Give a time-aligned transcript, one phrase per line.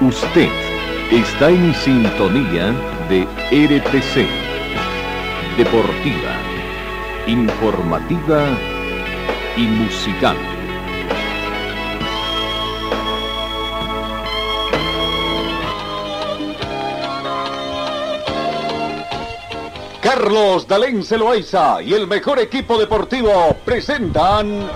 [0.00, 0.48] Usted
[1.10, 2.72] está en sintonía
[3.10, 4.26] de RTC.
[5.58, 6.36] Deportiva,
[7.26, 8.46] informativa
[9.58, 10.38] y musical.
[20.00, 24.66] Carlos Dalén Celoaiza y el mejor equipo deportivo presentan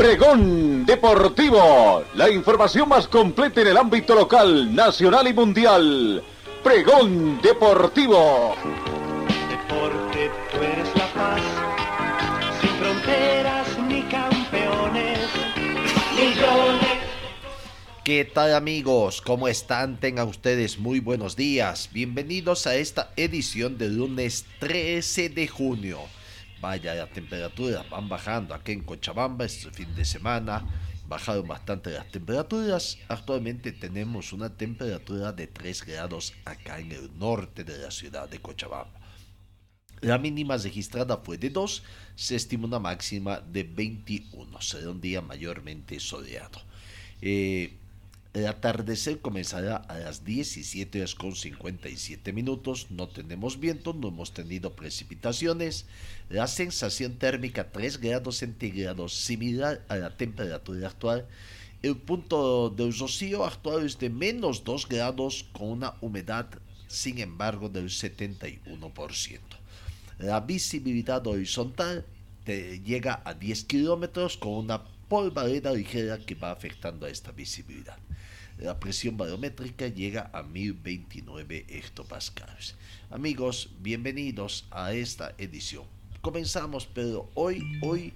[0.00, 6.24] Pregón Deportivo, la información más completa en el ámbito local, nacional y mundial.
[6.64, 8.56] Pregón Deportivo.
[9.50, 11.42] Deporte, tú eres la paz,
[12.62, 15.18] sin fronteras ni campeones,
[16.16, 16.98] millones.
[18.02, 19.20] ¿Qué tal amigos?
[19.20, 20.00] ¿Cómo están?
[20.00, 21.90] Tengan ustedes muy buenos días.
[21.92, 25.98] Bienvenidos a esta edición del lunes 13 de junio.
[26.60, 30.66] Vaya, las temperaturas van bajando aquí en Cochabamba este fin de semana.
[31.08, 32.98] Bajaron bastante las temperaturas.
[33.08, 38.40] Actualmente tenemos una temperatura de 3 grados acá en el norte de la ciudad de
[38.40, 39.00] Cochabamba.
[40.02, 41.82] La mínima registrada fue de 2,
[42.14, 44.60] se estima una máxima de 21.
[44.60, 46.60] Será un día mayormente soleado.
[47.22, 47.79] Eh,
[48.32, 52.86] el atardecer comenzará a las 17 horas con 57 minutos.
[52.90, 55.86] No tenemos viento, no hemos tenido precipitaciones.
[56.28, 61.26] La sensación térmica 3 grados centígrados, similar a la temperatura actual.
[61.82, 66.46] El punto de rocío actual es de menos 2 grados con una humedad,
[66.86, 69.40] sin embargo, del 71%.
[70.18, 72.06] La visibilidad horizontal
[72.46, 77.98] llega a 10 kilómetros con una polvareda ligera que va afectando a esta visibilidad.
[78.60, 82.74] La presión barométrica llega a 1029 hectopascales.
[83.08, 85.84] Amigos, bienvenidos a esta edición.
[86.20, 88.12] Comenzamos, pero hoy, hoy,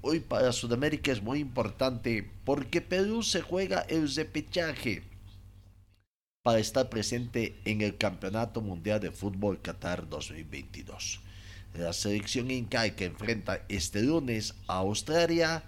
[0.00, 5.02] hoy para Sudamérica es muy importante porque Perú se juega el repechaje
[6.42, 11.20] para estar presente en el Campeonato Mundial de Fútbol Qatar 2022.
[11.74, 15.62] La selección incaica enfrenta este lunes a Australia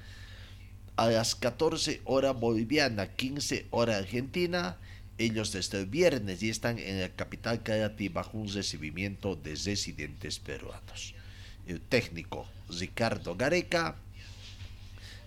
[0.97, 4.77] a las 14 horas boliviana, 15 horas argentina.
[5.19, 11.15] Ellos desde viernes ya están en la capital Carati bajo un recibimiento de residentes peruanos.
[11.67, 13.97] El técnico Ricardo Gareca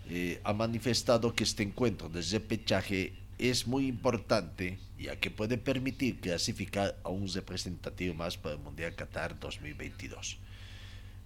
[0.10, 6.20] eh, ha manifestado que este encuentro de repechaje es muy importante ya que puede permitir
[6.20, 10.38] clasificar a un representativo más para el Mundial Qatar 2022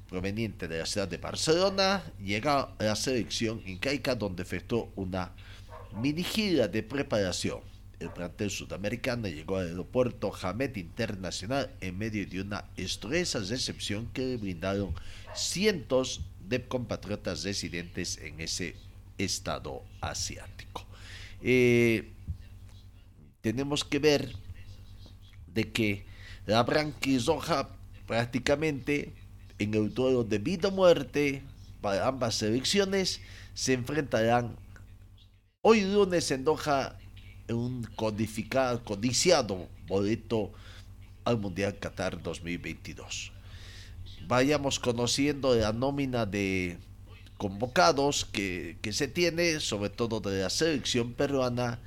[0.09, 5.31] proveniente de la ciudad de Barcelona, llega a la selección incaica donde efectuó una
[6.01, 7.61] mini gira de preparación.
[7.99, 14.25] El plantel sudamericano llegó al aeropuerto Hamed Internacional en medio de una estresa recepción que
[14.25, 14.93] le brindaron
[15.33, 18.75] cientos de compatriotas residentes en ese
[19.17, 20.85] estado asiático.
[21.41, 22.11] Eh,
[23.41, 24.35] tenemos que ver
[25.47, 26.05] de que
[26.45, 27.69] la branquirroja
[28.07, 29.13] prácticamente
[29.63, 31.43] en el duelo de vida o muerte
[31.81, 33.21] para ambas selecciones
[33.53, 34.55] se enfrentarán
[35.61, 36.97] hoy lunes en Doha
[37.47, 40.51] en un codificado, codiciado boleto
[41.25, 43.31] al Mundial Qatar 2022.
[44.27, 46.77] Vayamos conociendo la nómina de
[47.37, 51.79] convocados que, se tiene, sobre todo de la selección peruana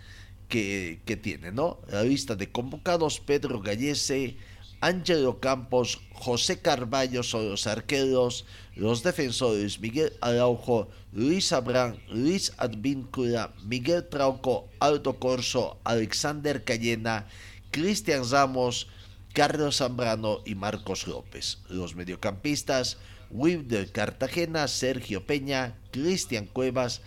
[0.49, 1.79] que, que tiene, ¿no?
[1.89, 4.37] La lista de convocados, Pedro Gallese,
[4.87, 8.45] Ángelo Campos, José Carballo son los arqueros,
[8.77, 17.27] los defensores Miguel Araujo, Luis Abrán, Luis Advíncula, Miguel Trauco, Aldo Corso, Alexander Cayena,
[17.73, 18.87] Cristian Ramos,
[19.35, 21.59] Carlos Zambrano y Marcos López.
[21.69, 22.99] Los mediocampistas,
[23.31, 27.01] Wilder Cartagena, Sergio Peña, Cristian Cuevas,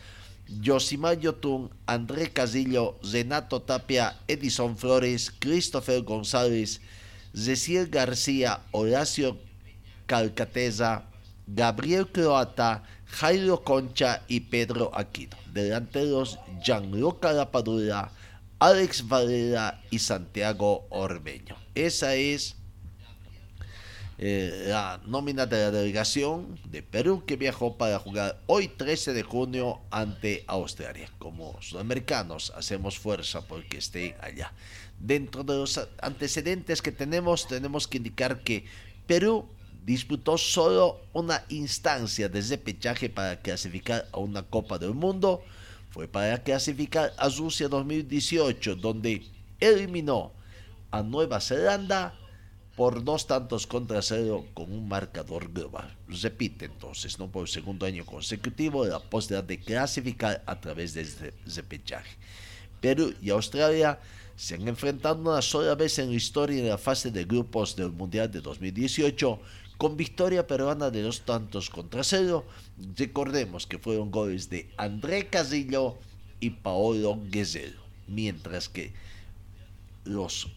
[0.61, 6.81] Josimar Yotun, André Casillo, Renato Tapia, Edison Flores, Christopher González,
[7.33, 9.37] Cecil García, Horacio
[10.05, 11.03] Calcateza,
[11.47, 15.37] Gabriel Croata, Jairo Concha y Pedro Aquino.
[15.53, 18.11] Delanteros Gianluca Lapadura,
[18.59, 21.55] Alex Valera y Santiago Orbeño.
[21.75, 22.55] Esa es
[24.21, 29.23] eh, la nómina de la delegación de Perú que viajó para jugar hoy 13 de
[29.23, 31.09] junio ante Australia.
[31.19, 34.51] Como sudamericanos hacemos fuerza porque estén allá.
[34.99, 38.65] Dentro de los antecedentes que tenemos, tenemos que indicar que
[39.07, 39.47] Perú
[39.85, 45.43] disputó solo una instancia de repechaje para clasificar a una Copa del Mundo.
[45.89, 49.23] Fue para clasificar a Rusia 2018, donde
[49.59, 50.33] eliminó
[50.91, 52.13] a Nueva Zelanda
[52.75, 55.97] por dos tantos contra cero con un marcador global.
[56.07, 61.01] Repite entonces, no por el segundo año consecutivo, la posibilidad de clasificar a través de
[61.01, 62.15] este repechaje.
[62.79, 63.99] Perú y Australia
[64.39, 67.91] se han enfrentado una sola vez en la historia en la fase de grupos del
[67.91, 69.37] Mundial de 2018
[69.77, 72.45] con victoria peruana de dos tantos contra cero.
[72.95, 75.97] Recordemos que fueron goles de André Casillo
[76.39, 78.93] y Paolo Guerrero, mientras que
[80.05, 80.47] los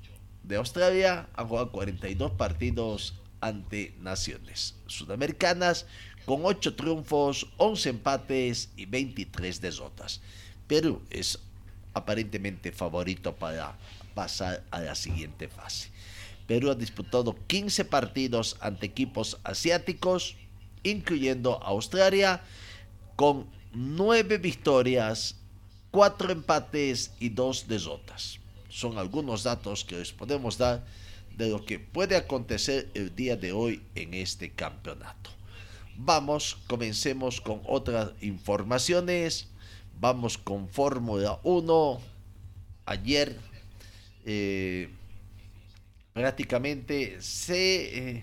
[0.45, 5.87] de Australia han jugado 42 partidos ante naciones sudamericanas
[6.25, 10.21] con 8 triunfos, 11 empates y 23 derrotas.
[10.69, 11.41] Perú es
[11.95, 13.77] aparentemente favorito para
[14.15, 15.91] pasar a la siguiente fase.
[16.47, 20.37] Perú ha disputado 15 partidos ante equipos asiáticos,
[20.83, 22.43] incluyendo Australia,
[23.17, 25.37] con 9 victorias,
[25.93, 28.39] 4 empates y 2 derrotas.
[28.69, 30.85] Son algunos datos que les podemos dar
[31.37, 35.31] de lo que puede acontecer el día de hoy en este campeonato.
[35.97, 39.49] Vamos, comencemos con otras informaciones.
[40.01, 42.01] Vamos con Fórmula 1.
[42.87, 43.37] Ayer
[44.25, 44.89] eh,
[46.13, 48.23] prácticamente se eh,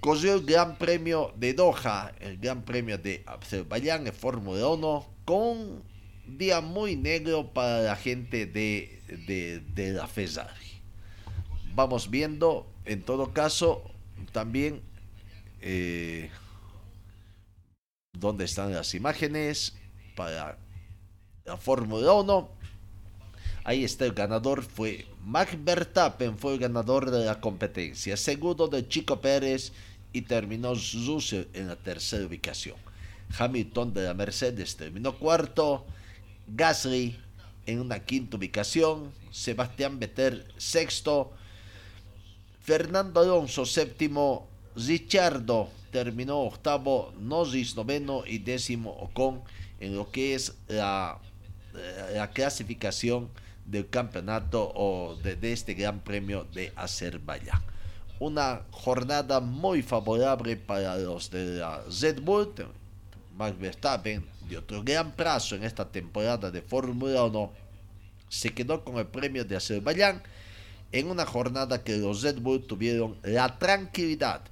[0.00, 5.40] corrió el Gran Premio de Doha, el Gran Premio de Azerbaiyán en Fórmula 1, con
[5.40, 5.84] un
[6.26, 9.00] día muy negro para la gente de,
[9.74, 10.80] de, la Ferrari.
[11.74, 13.90] Vamos viendo, en todo caso,
[14.32, 14.82] también
[15.60, 16.30] eh,
[18.12, 19.74] dónde están las imágenes
[20.20, 20.58] para
[21.46, 22.50] la Fórmula 1.
[23.64, 28.18] Ahí está el ganador, fue Max Verstappen, fue el ganador de la competencia.
[28.18, 29.72] Segundo de Chico Pérez
[30.12, 32.76] y terminó Russell en la tercera ubicación.
[33.38, 35.86] Hamilton de la Mercedes terminó cuarto.
[36.48, 37.16] Gasly
[37.64, 39.10] en una quinta ubicación.
[39.30, 41.32] Sebastián Vettel sexto.
[42.60, 44.48] Fernando Alonso séptimo.
[44.76, 47.14] Richardo terminó octavo.
[47.18, 49.42] Norris noveno y décimo Ocon
[49.80, 51.18] en lo que es la,
[52.14, 53.28] la clasificación
[53.64, 57.62] del campeonato o de, este Gran Premio de Azerbaiyán.
[58.18, 62.52] Una jornada muy favorable para los de la Red Bull.
[63.36, 67.52] Max Verstappen de otro gran plazo en esta temporada de Fórmula 1
[68.28, 70.22] se quedó con el premio de Azerbaiyán
[70.92, 74.42] en una jornada que los Red Bull tuvieron la tranquilidad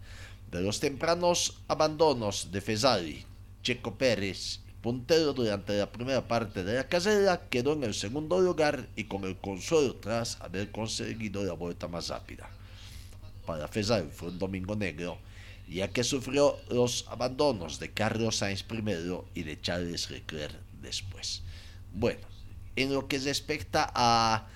[0.50, 3.26] de los tempranos abandonos de Ferrari,
[3.62, 8.88] Checo Pérez puntero durante la primera parte de la carrera, quedó en el segundo lugar
[8.96, 12.48] y con el consuelo tras haber conseguido la vuelta más rápida.
[13.44, 15.18] Para Ferrari fue un domingo negro,
[15.68, 21.42] ya que sufrió los abandonos de Carlos Sainz primero y de Charles Leclerc después.
[21.92, 22.26] Bueno,
[22.74, 24.46] en lo que respecta a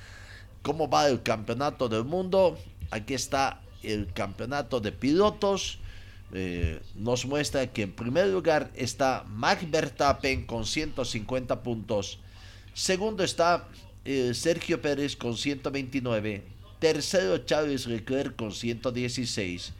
[0.62, 2.58] cómo va el campeonato del mundo,
[2.90, 5.78] aquí está el campeonato de pilotos
[6.32, 12.18] eh, nos muestra que en primer lugar está Max Verstappen con 150 puntos.
[12.72, 13.68] Segundo está
[14.04, 16.42] eh, Sergio Pérez con 129.
[16.78, 19.72] Tercero Charles Leclerc con 116.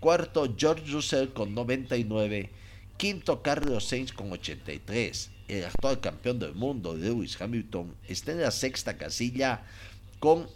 [0.00, 2.50] Cuarto George Russell con 99.
[2.96, 5.30] Quinto Carlos Sainz con 83.
[5.48, 9.62] El actual campeón del mundo Lewis Hamilton está en la sexta casilla
[10.18, 10.46] con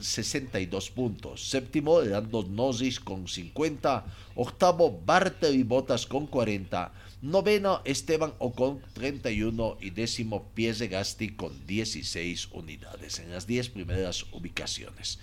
[0.00, 1.48] 62 puntos.
[1.48, 4.04] Séptimo, Lando Norris con 50.
[4.34, 6.92] Octavo, Bartel y Botas con 40.
[7.22, 9.78] Noveno, Esteban Ocon 31.
[9.80, 15.18] Y décimo, Pierre Gasti con 16 unidades en las 10 primeras ubicaciones.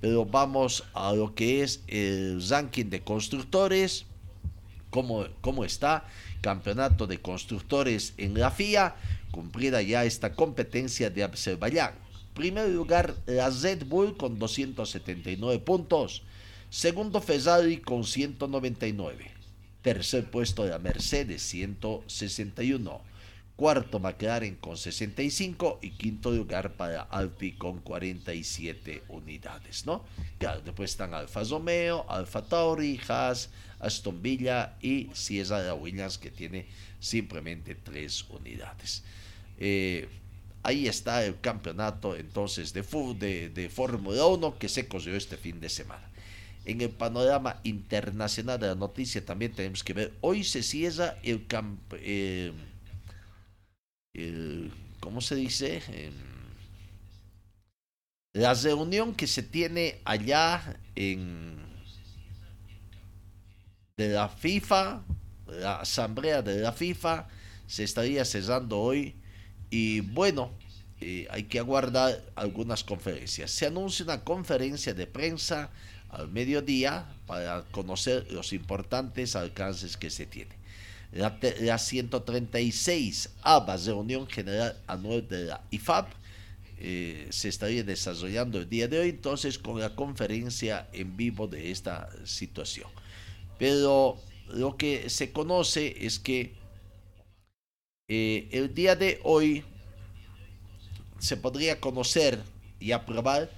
[0.00, 4.06] Pero vamos a lo que es el ranking de constructores.
[4.90, 6.04] ¿Cómo, cómo está?
[6.40, 8.96] Campeonato de constructores en la FIA.
[9.30, 12.09] Cumplida ya esta competencia de Azerbaiyán
[12.40, 16.22] Primer lugar, la Red Bull con 279 puntos.
[16.70, 19.30] Segundo, Ferrari con 199.
[19.82, 23.02] Tercer puesto, la Mercedes, 161.
[23.56, 25.80] Cuarto, McLaren con 65.
[25.82, 30.06] Y quinto lugar para Alpi con 47 unidades, ¿no?
[30.38, 36.68] Claro, después están Alfa Romeo, Alfa Tauri, Haas, Aston Villa y Sierra Williams, que tiene
[37.00, 39.04] simplemente tres unidades.
[39.58, 40.08] Eh,
[40.62, 42.82] Ahí está el campeonato entonces de,
[43.18, 46.10] de, de Fórmula 1 que se corrió este fin de semana.
[46.64, 51.46] En el panorama internacional de la noticia también tenemos que ver, hoy se cierra el,
[51.94, 52.52] eh,
[54.12, 55.82] el ¿cómo se dice?
[58.32, 61.58] la reunión que se tiene allá en
[63.96, 65.02] de la FIFA,
[65.46, 67.28] la asamblea de la FIFA,
[67.66, 69.16] se estaría cerrando hoy
[69.70, 70.50] y bueno,
[71.00, 73.50] eh, hay que aguardar algunas conferencias.
[73.50, 75.70] Se anuncia una conferencia de prensa
[76.10, 80.58] al mediodía para conocer los importantes alcances que se tiene.
[81.12, 86.06] La, la 136 ABA, reunión general anual de la IFAB,
[86.82, 91.70] eh, se estaría desarrollando el día de hoy, entonces con la conferencia en vivo de
[91.70, 92.88] esta situación.
[93.58, 96.54] Pero lo que se conoce es que
[98.12, 99.62] eh, el día de hoy
[101.20, 102.42] se podría conocer
[102.80, 103.48] y aprobar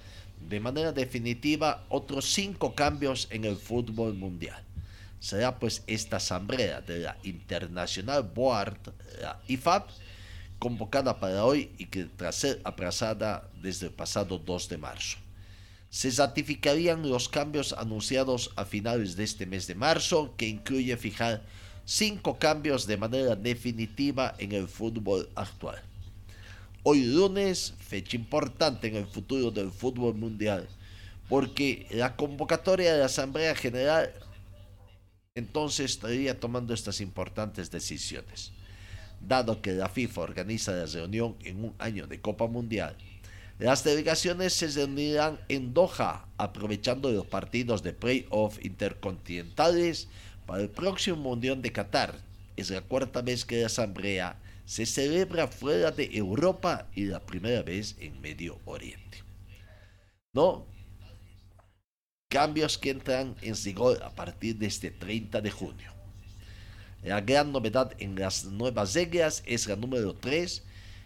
[0.47, 4.62] de manera definitiva otros cinco cambios en el fútbol mundial.
[5.21, 8.76] Será pues esta asamblea de la Internacional Board,
[9.23, 9.85] la IFAB,
[10.59, 15.16] convocada para hoy y que tras ser aplazada desde el pasado 2 de marzo.
[15.88, 21.42] Se ratificarían los cambios anunciados a finales de este mes de marzo, que incluye fijar
[21.85, 25.81] cinco cambios de manera definitiva en el fútbol actual.
[26.83, 30.69] Hoy lunes, fecha importante en el futuro del fútbol mundial,
[31.29, 34.12] porque la convocatoria de la Asamblea General
[35.35, 38.53] entonces estaría tomando estas importantes decisiones
[39.27, 42.97] dado que la FIFA organiza la reunión en un año de Copa Mundial.
[43.59, 50.09] Las delegaciones se reunirán en Doha, aprovechando los partidos de playoff intercontinentales
[50.52, 52.14] para el próximo Mundial de Qatar.
[52.59, 57.62] Es la cuarta vez que la asamblea se celebra fuera de Europa y la primera
[57.62, 59.23] vez en Medio Oriente.
[60.35, 60.66] ¿No?
[62.28, 65.90] Cambios que entran en vigor a partir de este 30 de junio.
[67.02, 70.64] La gran novedad en las nuevas reglas es la número 3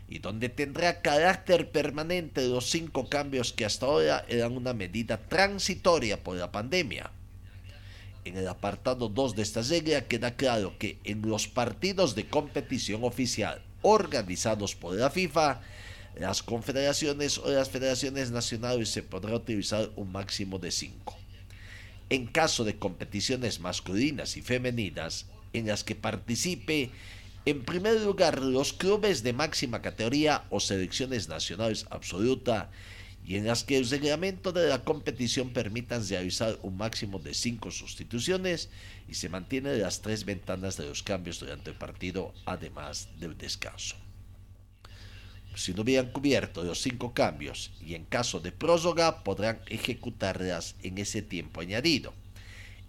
[0.08, 6.20] y donde tendrá carácter permanente los cinco cambios que hasta ahora eran una medida transitoria
[6.20, 7.12] por la pandemia.
[8.26, 13.04] En el apartado 2 de esta regla queda claro que en los partidos de competición
[13.04, 15.61] oficial organizados por la FIFA,
[16.18, 21.16] las confederaciones o las federaciones nacionales se podrá utilizar un máximo de 5.
[22.11, 26.90] En caso de competiciones masculinas y femeninas, en las que participe
[27.45, 32.71] en primer lugar los clubes de máxima categoría o selecciones nacionales absoluta
[33.26, 37.73] y en las que el reglamento de la competición permitan realizar un máximo de cinco
[37.73, 38.71] sustituciones
[39.09, 43.97] y se mantienen las tres ventanas de los cambios durante el partido, además del descanso.
[45.56, 50.99] Si no hubieran cubierto los cinco cambios y en caso de prórroga podrán ejecutarlas en
[50.99, 52.14] ese tiempo añadido.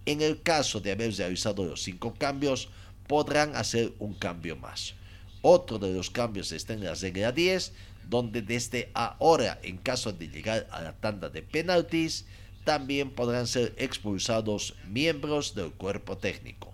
[0.06, 2.70] En el caso de haber realizado los cinco cambios,
[3.08, 4.94] podrán hacer un cambio más.
[5.42, 7.74] Otro de los cambios está en la regla 10,
[8.10, 12.26] donde desde ahora, en caso de llegar a la tanda de penaltis,
[12.64, 16.74] también podrán ser expulsados miembros del cuerpo técnico.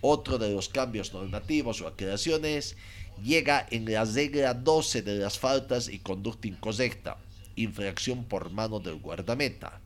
[0.00, 2.76] Otro de los cambios normativos o aclaraciones
[3.22, 7.18] llega en la regla 12 de las faltas y conducta incorrecta,
[7.56, 9.80] infracción por mano del guardameta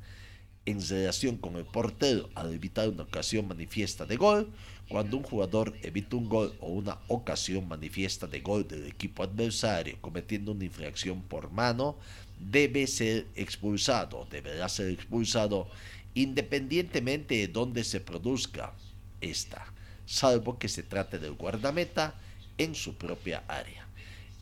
[0.66, 4.52] en relación con el portero al evitar una ocasión manifiesta de gol,
[4.88, 9.96] cuando un jugador evita un gol o una ocasión manifiesta de gol del equipo adversario
[10.00, 11.96] cometiendo una infracción por mano,
[12.38, 15.68] debe ser expulsado, deberá ser expulsado
[16.14, 18.74] independientemente de dónde se produzca
[19.20, 19.64] esta,
[20.04, 22.14] salvo que se trate del guardameta
[22.58, 23.86] en su propia área.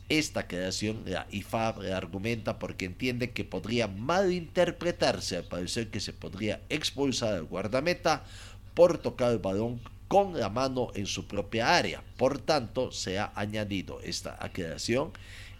[0.09, 6.59] Esta creación, la IFAB argumenta porque entiende que podría malinterpretarse al parecer que se podría
[6.67, 8.25] expulsar al guardameta
[8.73, 9.79] por tocar el balón
[10.11, 12.03] con la mano en su propia área.
[12.17, 15.13] Por tanto, se ha añadido esta aclaración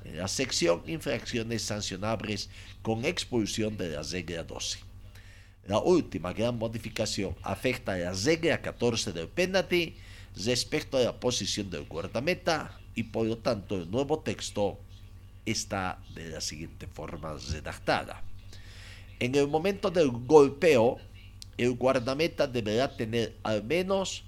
[0.04, 2.50] en la sección infracciones sancionables
[2.82, 4.80] con expulsión de la regla 12.
[5.70, 9.96] La última gran modificación afecta a la regla 14 del penalty
[10.36, 14.78] respecto a la posición del guardameta y por lo tanto el nuevo texto
[15.46, 18.22] está de la siguiente forma redactada.
[19.22, 20.98] En el momento del golpeo,
[21.58, 24.26] el guardameta deberá tener al menos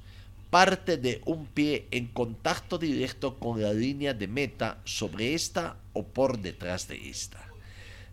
[0.53, 6.03] parte de un pie en contacto directo con la línea de meta sobre esta o
[6.03, 7.43] por detrás de esta.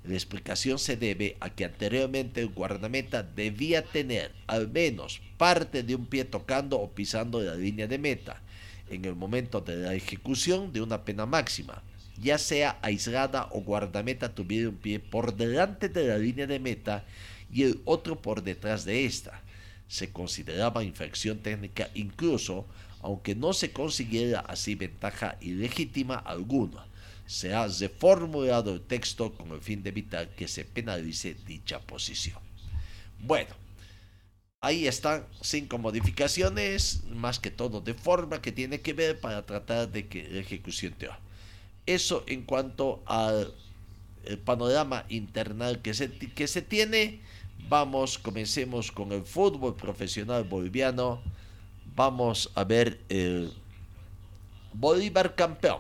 [0.04, 5.94] La explicación se debe a que anteriormente el guardameta debía tener al menos parte de
[5.94, 8.40] un pie tocando o pisando la línea de meta
[8.88, 11.82] en el momento de la ejecución de una pena máxima,
[12.18, 17.04] ya sea aislada o guardameta tuviera un pie por delante de la línea de meta
[17.52, 19.42] y el otro por detrás de esta.
[19.90, 22.64] Se consideraba infracción técnica incluso
[23.02, 26.86] aunque no se consiguiera así ventaja ilegítima alguna.
[27.26, 32.38] Se ha reformulado el texto con el fin de evitar que se penalice dicha posición.
[33.20, 33.54] Bueno,
[34.62, 39.90] Ahí están cinco modificaciones, más que todo de forma que tiene que ver para tratar
[39.90, 41.18] de que la ejecución te va.
[41.86, 43.54] Eso en cuanto al
[44.44, 47.20] panorama internal que se, que se tiene.
[47.70, 51.22] Vamos, comencemos con el fútbol profesional boliviano.
[51.94, 53.52] Vamos a ver el
[54.72, 55.78] Bolívar campeón.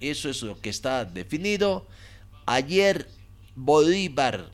[0.00, 1.86] Eso es lo que está definido.
[2.46, 3.06] Ayer
[3.54, 4.48] Bolívar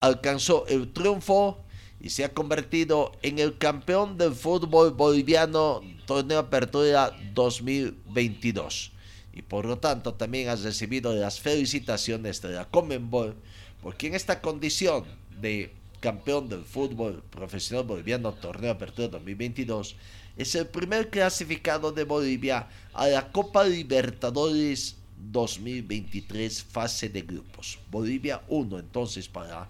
[0.00, 1.58] alcanzó el triunfo
[2.00, 8.92] y se ha convertido en el campeón del fútbol boliviano torneo Apertura 2022.
[9.32, 13.34] Y por lo tanto también has recibido las felicitaciones de la Comenbol,
[13.82, 15.04] porque en esta condición
[15.40, 19.96] de campeón del fútbol profesional boliviano torneo Apertura 2022,
[20.36, 24.96] es el primer clasificado de Bolivia a la Copa Libertadores
[25.30, 27.78] 2023 fase de grupos.
[27.90, 29.68] Bolivia 1 entonces para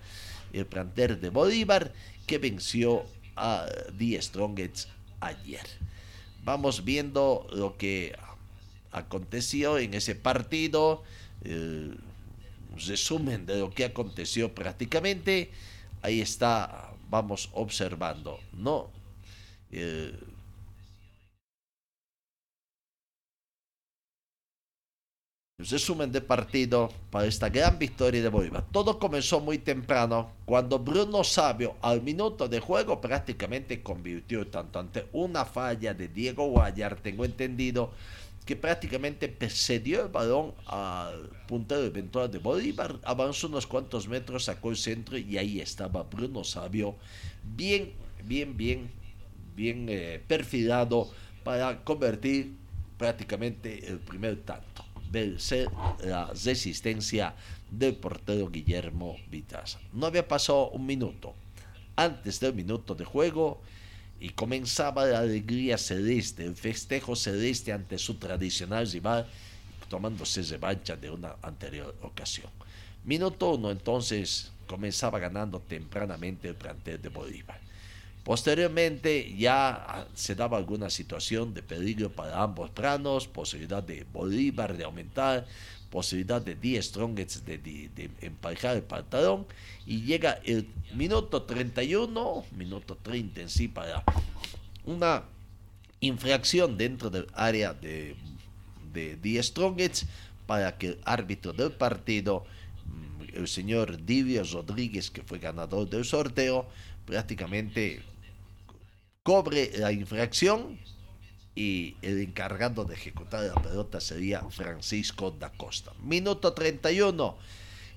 [0.53, 1.93] el planter de Bolívar
[2.27, 3.05] que venció
[3.37, 3.67] a
[3.99, 4.89] The Strongest
[5.21, 5.67] ayer.
[6.45, 8.17] Vamos viendo lo que
[8.91, 11.03] aconteció en ese partido,
[12.75, 15.51] el resumen de lo que aconteció prácticamente,
[16.03, 18.91] ahí está, vamos observando, ¿no?
[25.59, 28.65] Resumen de partido para esta gran victoria de Bolívar.
[28.73, 35.07] Todo comenzó muy temprano cuando Bruno Sabio al minuto de juego prácticamente convirtió tanto ante
[35.13, 37.93] una falla de Diego Guayar, tengo entendido,
[38.45, 44.71] que prácticamente cedió el balón al puntero eventual de Bolívar, avanzó unos cuantos metros, sacó
[44.71, 46.97] el centro y ahí estaba Bruno Sabio,
[47.43, 47.93] bien,
[48.25, 48.91] bien, bien,
[49.55, 51.11] bien eh, perfilado
[51.45, 52.57] para convertir
[52.99, 55.69] prácticamente el primer tanto vencer
[56.03, 57.35] la resistencia
[57.71, 59.79] del portero Guillermo Vitaz.
[59.93, 61.35] No había pasado un minuto.
[61.95, 63.61] Antes del minuto de juego
[64.23, 69.27] y comenzaba la alegría celeste, el festejo celeste ante su tradicional rival,
[69.89, 72.49] tomándose revancha de una anterior ocasión.
[73.05, 77.59] Minuto entonces comenzaba ganando tempranamente el plantel de Bolívar.
[78.23, 84.85] Posteriormente ya se daba alguna situación de peligro para ambos planos, posibilidad de Bolívar de
[84.85, 85.49] aumentar,
[85.93, 89.47] posibilidad de 10 Strongets de, emparejar el pantalón
[89.87, 94.03] y llega el minuto 31, minuto 30 en sí para
[94.87, 95.25] una
[96.01, 98.17] infracción dentro del área de,
[98.95, 100.07] de 10 Strongets
[100.47, 102.47] para que el árbitro del partido,
[102.87, 106.67] mm, el señor Divio Rodríguez, que fue ganador del sorteo,
[107.05, 108.01] prácticamente
[109.23, 110.79] cobre la infracción
[111.55, 115.93] y el encargado de ejecutar la pelota sería Francisco da Costa.
[116.03, 117.37] Minuto 31,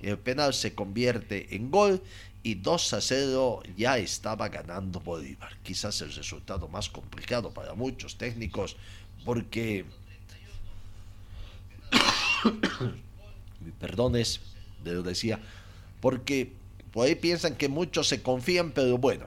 [0.01, 2.01] el penal se convierte en gol
[2.43, 5.57] y 2 a 0 ya estaba ganando Bolívar.
[5.63, 8.75] Quizás el resultado más complicado para muchos técnicos
[9.23, 9.85] porque,
[13.79, 14.41] perdones,
[14.83, 15.39] lo decía,
[16.01, 16.53] porque
[16.91, 19.25] por ahí piensan que muchos se confían, pero bueno,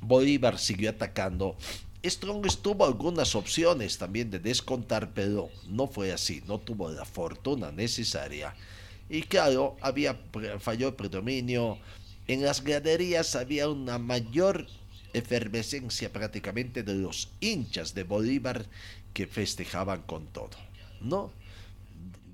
[0.00, 1.56] Bolívar siguió atacando.
[2.04, 7.70] Strong tuvo algunas opciones también de descontar, pero no fue así, no tuvo la fortuna
[7.70, 8.54] necesaria.
[9.08, 10.18] Y claro, había
[10.58, 11.78] falló el predominio.
[12.26, 14.66] En las graderías había una mayor
[15.12, 18.66] efervescencia prácticamente de los hinchas de Bolívar
[19.12, 20.56] que festejaban con todo.
[21.00, 21.30] ¿No?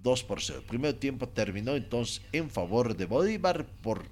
[0.03, 0.61] 2 por 0.
[0.61, 4.05] El primer tiempo terminó entonces en favor de Bolívar por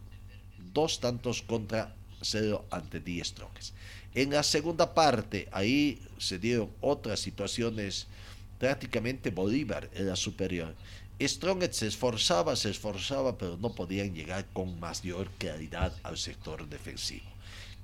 [0.72, 3.74] dos tantos contra 0 ante Die Strongest.
[4.16, 8.06] En la segunda parte, ahí se dieron otras situaciones.
[8.58, 10.74] Prácticamente Bolívar era superior.
[11.20, 17.26] Strongest se esforzaba, se esforzaba, pero no podían llegar con mayor claridad al sector defensivo.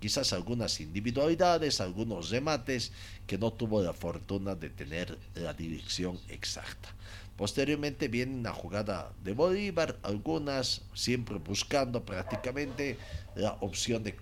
[0.01, 2.93] Quizás algunas individualidades, algunos remates
[3.27, 6.95] que no tuvo la fortuna de tener la dirección exacta.
[7.37, 12.97] Posteriormente viene una jugada de Bolívar, algunas siempre buscando prácticamente
[13.35, 14.13] la opción de,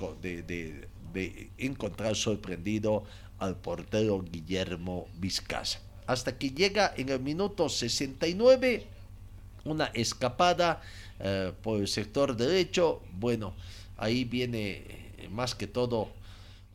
[0.42, 0.88] de,
[1.58, 3.04] encontrar sorprendido
[3.38, 5.80] al portero Guillermo Vizcaza.
[6.06, 8.84] Hasta que llega en el minuto 69
[9.64, 10.82] una escapada
[11.18, 13.02] eh, por el sector derecho.
[13.12, 13.54] Bueno,
[13.96, 14.84] ahí viene
[15.18, 16.08] eh, más que todo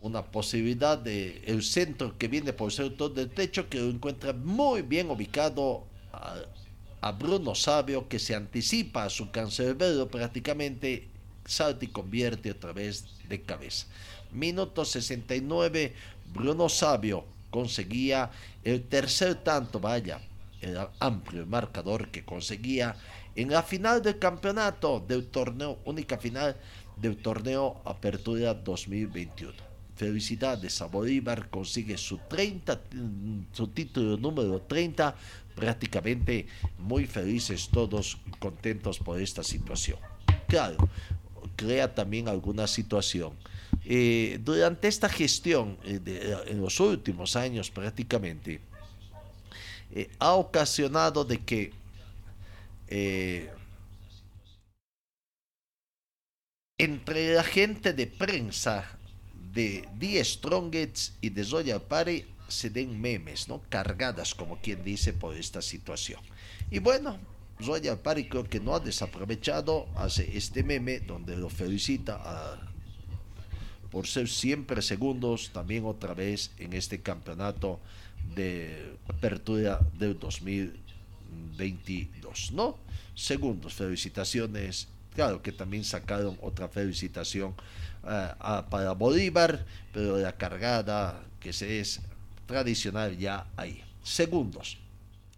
[0.01, 4.33] una posibilidad de el centro que viene por el sector del techo que lo encuentra
[4.33, 11.07] muy bien ubicado a, Bruno Sabio que se anticipa a su cancerbero prácticamente
[11.45, 13.85] salta y convierte otra vez de cabeza.
[14.35, 15.93] Minuto 69,
[16.33, 18.29] Bruno Sabio conseguía
[18.63, 20.19] el tercer tanto, vaya,
[20.61, 22.95] el amplio marcador que conseguía
[23.35, 26.57] en la final del campeonato del torneo, única final
[26.97, 29.53] del torneo Apertura 2021.
[29.95, 32.81] Felicidades a Bolívar, consigue su 30,
[33.53, 35.15] su título número 30
[35.55, 39.97] prácticamente muy felices todos, contentos por esta situación.
[40.47, 40.89] Claro,
[41.55, 43.33] crea también alguna situación.
[43.87, 48.59] Eh, durante esta gestión, eh, en los últimos años prácticamente,
[49.91, 51.71] eh, ha ocasionado de que
[52.87, 53.49] eh,
[56.77, 58.97] entre la gente de prensa
[59.53, 63.61] de Die Strongets y de Zoya Pare se den memes, ¿no?
[63.69, 66.19] Cargadas, como quien dice, por esta situación.
[66.69, 67.17] Y bueno,
[67.61, 72.74] Zoya Pari creo que no ha desaprovechado, hace este meme donde lo felicita a,
[73.95, 77.79] por ser siempre segundos, también otra vez en este campeonato
[78.35, 82.77] de apertura del 2022, ¿no?
[83.15, 84.89] Segundos, felicitaciones.
[85.13, 87.55] Claro que también sacaron otra felicitación
[88.05, 88.31] eh,
[88.69, 92.01] para Bolívar, pero la cargada que se es
[92.47, 93.81] tradicional ya ahí.
[94.03, 94.77] Segundos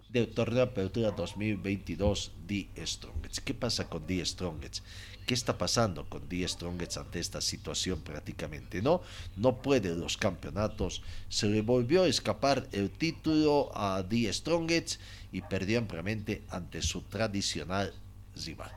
[0.09, 3.39] del torneo Apertura 2022 The Strongets.
[3.39, 4.81] ¿Qué pasa con The Strongets?
[5.27, 8.81] ¿Qué está pasando con The Strongets ante esta situación prácticamente?
[8.81, 9.01] No,
[9.35, 11.01] no puede los campeonatos.
[11.27, 15.01] Se le volvió a escapar el título a The Strongets
[15.33, 17.93] y perdió ampliamente ante su tradicional
[18.37, 18.71] rival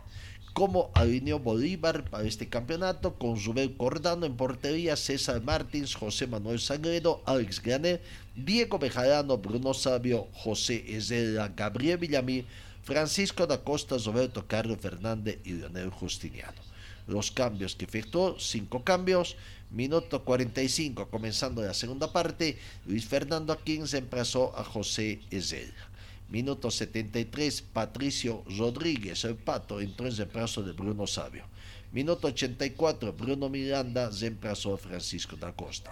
[0.52, 6.58] cómo alineó Bolívar para este campeonato con Zubel Cordano en portería, César Martins, José Manuel
[6.58, 8.02] Sagredo, Alex Graner,
[8.34, 12.46] Diego Bejarano, Bruno Sabio, José Ezela, Gabriel Villamil,
[12.82, 16.60] Francisco da Costa, Roberto Carlos Fernández y Leonel Justiniano.
[17.06, 19.36] Los cambios que efectuó, cinco cambios,
[19.70, 25.90] minuto 45 comenzando la segunda parte, Luis Fernando Aquín se emplazó a José Ezela.
[26.30, 31.44] Minuto 73, Patricio Rodríguez, el pato, entró en reemplazo de Bruno Sabio.
[31.92, 35.90] Minuto 84, Bruno Miranda reemplazó a Francisco da Costa.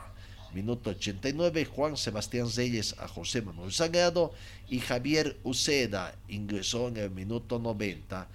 [0.55, 4.33] Minuto 89, Juan Sebastián Reyes a José Manuel Sagrado
[4.69, 8.27] y Javier Uceda ingresó en el minuto 90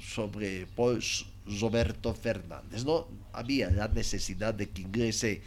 [0.00, 0.66] sobre
[1.60, 2.84] Roberto Fernández.
[2.84, 5.42] No había la necesidad de que ingrese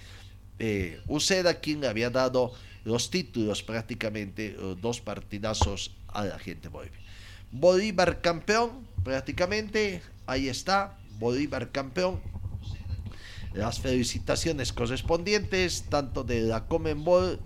[0.59, 6.69] eh, Uceda, quien había dado los títulos prácticamente, eh, dos partidazos a la gente.
[7.51, 12.21] Bolívar campeón, prácticamente, ahí está, Bolívar campeón.
[13.59, 17.41] Las felicitaciones correspondientes, tanto de la Comenbol,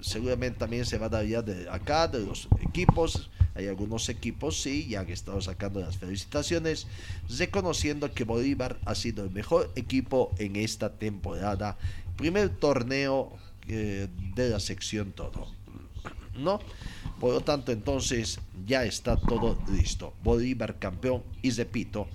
[0.00, 3.30] seguramente también se va a dar ya de acá, de los equipos.
[3.54, 6.88] Hay algunos equipos, sí, ya han estado sacando las felicitaciones,
[7.38, 11.78] reconociendo que Bolívar ha sido el mejor equipo en esta temporada.
[12.16, 13.30] Primer torneo
[13.68, 15.46] eh, de la sección todo.
[16.36, 16.58] ¿No?
[17.20, 20.14] Por lo tanto, entonces ya está todo listo.
[20.24, 22.08] Bolívar campeón y repito,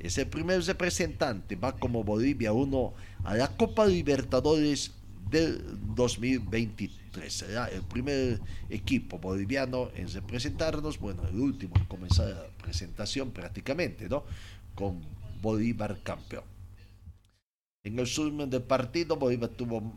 [0.00, 4.92] es el primer representante, va como Bolivia 1 a la Copa Libertadores
[5.30, 5.62] del
[5.94, 7.32] 2023.
[7.32, 14.08] Será el primer equipo boliviano en representarnos, bueno, el último en comenzar la presentación prácticamente,
[14.08, 14.24] ¿no?
[14.74, 15.00] Con
[15.42, 16.44] Bolívar campeón.
[17.82, 19.92] En el resumen del partido, Bolívar tuvo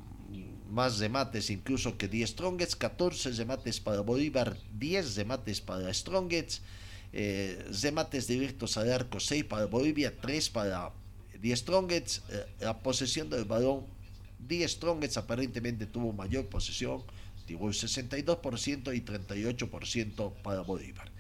[0.70, 6.62] más remates incluso que 10 Strongets, 14 remates para Bolívar, 10 remates para Strongets,
[7.14, 10.92] eh, remates directos al arco 6 para Bolivia, 3 para
[11.40, 13.86] 10 Strongets, eh, la posesión del balón
[14.48, 17.02] 10 Strongets aparentemente tuvo mayor posesión,
[17.48, 21.14] tuvo el 62% y 38% para Bolívar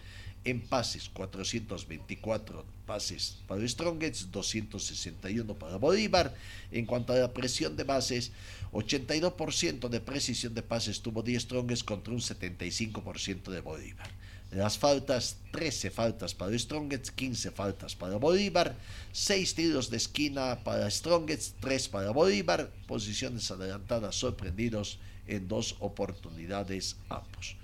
[0.46, 6.34] en pases, 424 pases para Strongets, 261 para Bolívar.
[6.72, 8.32] En cuanto a la presión de bases,
[8.74, 14.10] 82% de precisión de pases tuvo 10 Strongets contra un 75% de Bolívar.
[14.56, 18.76] Las faltas, 13 faltas para Strongets, 15 faltas para Bolívar,
[19.12, 26.98] 6 tiros de esquina para Strongets, 3 para Bolívar, posiciones adelantadas sorprendidos en dos oportunidades
[27.10, 27.56] ambos.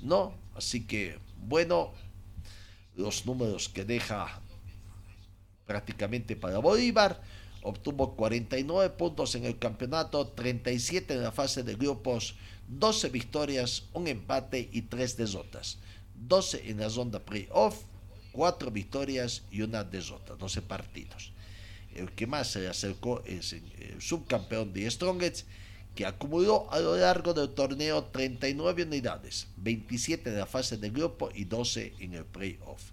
[0.00, 1.92] No, así que bueno,
[2.96, 4.40] los números que deja
[5.68, 7.20] prácticamente para Bolívar.
[7.62, 12.36] Obtuvo 49 puntos en el campeonato, 37 en la fase de grupos,
[12.68, 15.78] 12 victorias, un empate y 3 derrotas.
[16.26, 17.82] 12 en la ronda playoff,
[18.32, 21.32] 4 victorias y una derrota, 12 partidos.
[21.94, 25.46] El que más se acercó es el subcampeón de Strongets,
[25.94, 31.30] que acumuló a lo largo del torneo 39 unidades, 27 en la fase de grupo
[31.34, 32.92] y 12 en el playoff.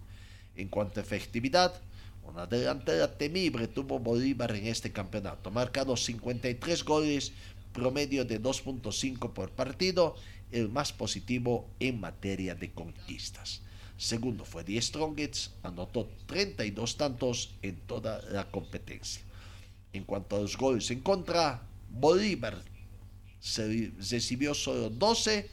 [0.56, 1.80] En cuanto a efectividad,
[2.24, 7.32] una delantera temible tuvo Bolívar en este campeonato, marcado 53 goles,
[7.74, 10.16] promedio de 2.5 por partido,
[10.56, 13.62] el más positivo en materia de conquistas.
[13.98, 19.22] Segundo fue Die Strongets, anotó 32 tantos en toda la competencia.
[19.92, 22.64] En cuanto a los goles en contra, Bolívar
[23.40, 25.50] se recibió solo 12,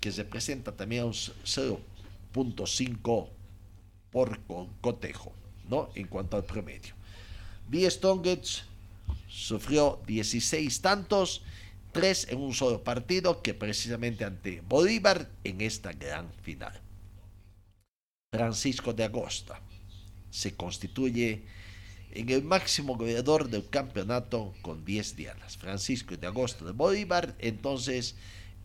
[0.00, 3.28] que representa también un 0.5
[4.10, 4.40] por
[4.80, 5.32] cotejo,
[5.68, 5.90] ¿no?
[5.94, 6.94] En cuanto al promedio.
[7.68, 7.88] B.
[7.90, 8.64] Strongets
[9.28, 11.42] sufrió 16 tantos,
[11.92, 16.80] 3 en un solo partido, que precisamente ante Bolívar en esta gran final.
[18.32, 19.60] Francisco de Agosta
[20.30, 21.42] se constituye
[22.12, 25.56] en el máximo goleador del campeonato con 10 dianas.
[25.56, 28.14] Francisco de Agosto de Bolívar entonces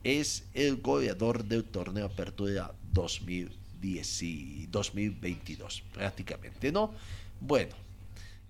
[0.04, 6.94] es el goleador del torneo Apertura 2010 y 2022, prácticamente, ¿no?
[7.40, 7.76] Bueno,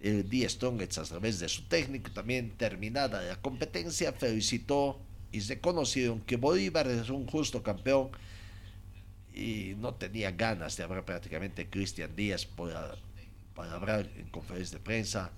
[0.06, 5.00] el Die Strongets a través de su técnico también terminada la competencia felicitó
[5.32, 8.12] y se conocieron que Bolívar es un justo campeón
[9.34, 12.96] y no tenía ganas de hablar prácticamente Cristian Díaz para,
[13.74, 15.32] hablar en conferencia de prensa.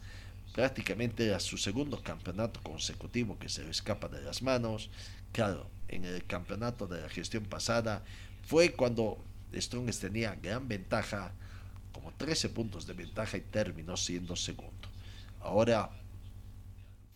[0.53, 4.91] Prácticamente era su segundo campeonato consecutivo que se le escapa de las manos.
[5.31, 8.03] Claro, en el campeonato de la gestión pasada
[8.43, 9.17] fue cuando
[9.55, 11.33] Strongest tenía gran ventaja,
[11.91, 14.89] como 13 puntos de ventaja y terminó siendo segundo.
[15.41, 15.89] Ahora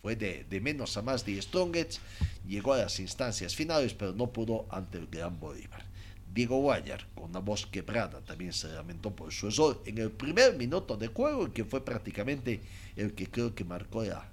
[0.00, 2.00] fue de, de menos a más de Strongest,
[2.46, 5.84] llegó a las instancias finales, pero no pudo ante el Gran Bolívar.
[6.32, 10.56] Diego Guayar, con una voz quebrada, también se lamentó por su error en el primer
[10.56, 12.60] minuto de juego, que fue prácticamente
[12.96, 14.26] el que creo que marcó la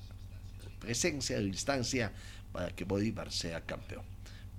[0.80, 2.14] presencia, la instancia
[2.54, 4.04] para que Bolívar sea campeón.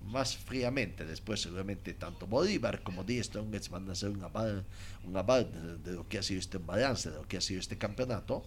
[0.07, 4.65] Más fríamente, después seguramente tanto Bolívar como Díaz Strongets van a hacer un aval,
[5.05, 7.61] un aval de, de, lo que ha sido este balance, de lo que ha sido
[7.61, 8.43] este campeonato.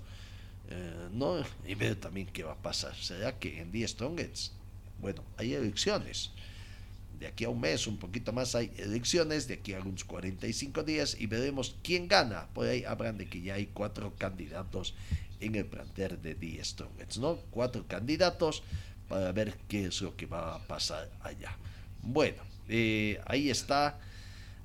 [0.70, 2.96] Eh, no, y ver también qué va a pasar.
[2.96, 4.52] ¿Será que en Díaz Strongets,
[5.00, 6.32] bueno, hay elecciones?
[7.24, 10.84] de aquí a un mes, un poquito más, hay elecciones, de aquí a unos 45
[10.84, 12.48] días y veremos quién gana.
[12.54, 14.94] Por ahí habrán de que ya hay cuatro candidatos
[15.40, 17.38] en el plantel de The Strongest, ¿no?
[17.50, 18.64] Cuatro candidatos
[19.14, 21.56] para ver qué es lo que va a pasar allá.
[22.02, 24.00] Bueno, eh, ahí está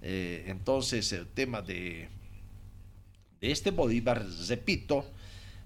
[0.00, 2.08] eh, entonces el tema de,
[3.42, 5.04] este Bolívar, repito,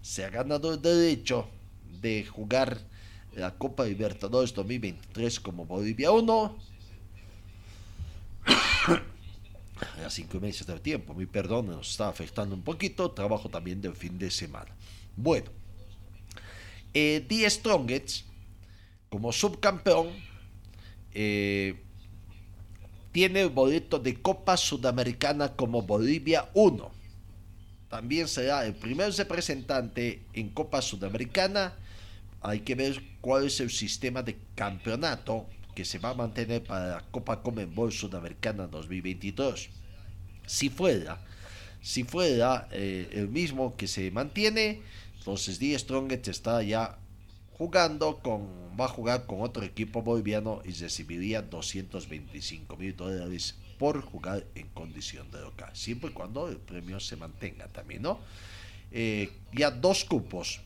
[0.00, 1.48] se ha ganado el derecho
[2.00, 2.76] de jugar
[3.36, 6.58] la Copa Libertadores 2023 como Bolivia 1
[10.04, 11.14] a cinco meses de tiempo.
[11.14, 13.12] Mi perdón, nos está afectando un poquito.
[13.12, 14.74] Trabajo también del fin de semana.
[15.16, 15.52] Bueno,
[16.92, 17.46] eh, The
[19.12, 20.08] como subcampeón,
[21.12, 21.76] eh,
[23.12, 26.90] tiene el boleto de Copa Sudamericana como Bolivia 1.
[27.90, 31.74] También será el primer representante en Copa Sudamericana.
[32.40, 36.86] Hay que ver cuál es el sistema de campeonato que se va a mantener para
[36.86, 39.68] la Copa Comenbol Sudamericana 2022.
[40.46, 41.20] Si fuera,
[41.82, 44.80] si fuera eh, el mismo que se mantiene,
[45.18, 46.96] entonces Die Strongest está ya
[47.58, 54.00] jugando con, va a jugar con otro equipo boliviano y recibiría 225 mil dólares por
[54.00, 58.20] jugar en condición de local, siempre y cuando el premio se mantenga también, ¿no?
[58.92, 60.60] Eh, ya dos cupos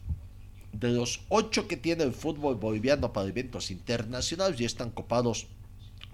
[0.73, 5.47] de los ocho que tiene el fútbol boliviano para eventos internacionales ya están copados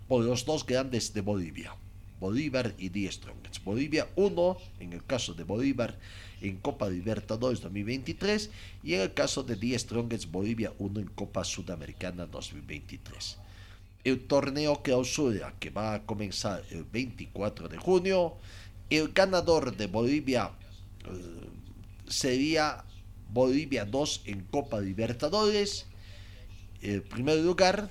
[0.08, 1.74] por los dos grandes de Bolivia,
[2.20, 3.64] Bolívar y Die Strongest.
[3.64, 5.98] Bolivia 1 en el caso de Bolívar
[6.42, 8.50] en Copa Libertadores 2023
[8.82, 13.38] y en el caso de Die Strongest Bolivia 1 en Copa Sudamericana 2023.
[14.04, 18.34] El torneo clausura que va a comenzar el 24 de junio,
[18.90, 20.50] el ganador de Bolivia
[21.06, 21.48] eh,
[22.08, 22.84] sería
[23.30, 25.86] Bolivia 2 en Copa Libertadores.
[26.82, 27.88] El primer lugar,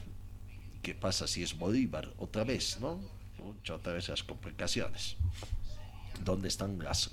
[0.81, 2.99] ¿qué pasa si es Bolívar otra vez, no?
[3.39, 5.15] Muchas otra vez las complicaciones.
[6.23, 7.09] ¿Dónde están las,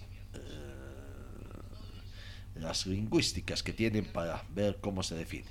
[2.61, 5.49] las lingüísticas que tienen para ver cómo se define?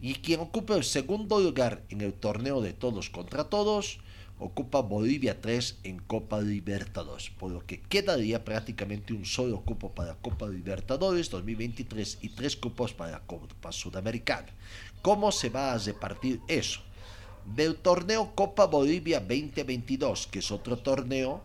[0.00, 4.00] Y quien ocupa el segundo lugar en el torneo de todos contra todos
[4.40, 10.14] ocupa Bolivia 3 en Copa Libertadores, por lo que quedaría prácticamente un solo cupo para
[10.14, 14.48] Copa Libertadores 2023 y tres cupos para Copa Sudamericana.
[15.02, 16.80] ¿Cómo se va a repartir eso?
[17.54, 21.42] Del torneo Copa Bolivia 2022, que es otro torneo,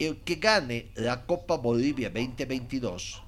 [0.00, 3.22] el que gane la Copa Bolivia 2022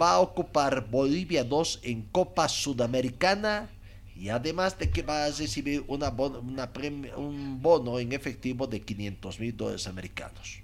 [0.00, 3.68] va a ocupar Bolivia 2 en Copa Sudamericana
[4.16, 9.86] y además de que va a recibir un bono en efectivo de 500 mil dólares
[9.86, 10.60] americanos.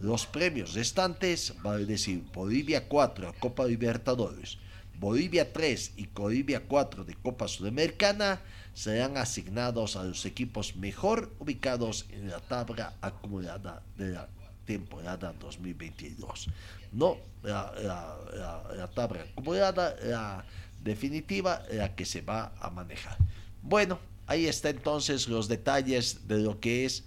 [0.00, 4.58] Los premios restantes, va a decir Bolivia 4 Copa Libertadores,
[4.98, 8.40] Bolivia 3 y Bolivia 4 de Copa Sudamericana,
[8.74, 14.28] serán asignados a los equipos mejor ubicados en la tabla acumulada de la
[14.66, 16.48] temporada 2022.
[16.92, 20.44] No la, la, la tabla acumulada, la
[20.82, 23.16] definitiva la que se va a manejar.
[23.62, 27.04] Bueno, ahí está entonces los detalles de lo que es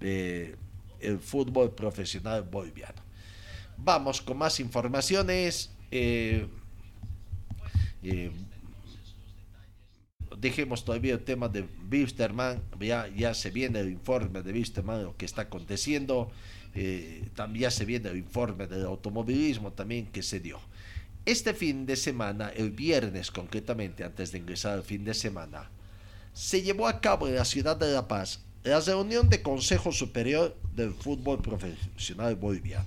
[0.00, 0.56] eh,
[1.00, 3.02] el fútbol profesional boliviano.
[3.76, 5.70] Vamos con más informaciones.
[5.90, 6.46] Eh,
[8.02, 8.30] eh,
[10.38, 15.16] dejemos todavía el tema de Wisterman, ya, ya se viene el informe de Wisterman, lo
[15.16, 16.32] que está aconteciendo,
[16.74, 20.58] eh, también se viene el informe del automovilismo también que se dio.
[21.24, 25.70] Este fin de semana, el viernes concretamente, antes de ingresar al fin de semana,
[26.32, 30.56] se llevó a cabo en la ciudad de La Paz la reunión de Consejo Superior
[30.74, 32.86] del Fútbol Profesional Boliviano.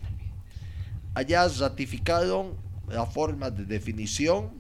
[1.14, 2.56] Allá ratificaron
[2.88, 4.52] la forma de definición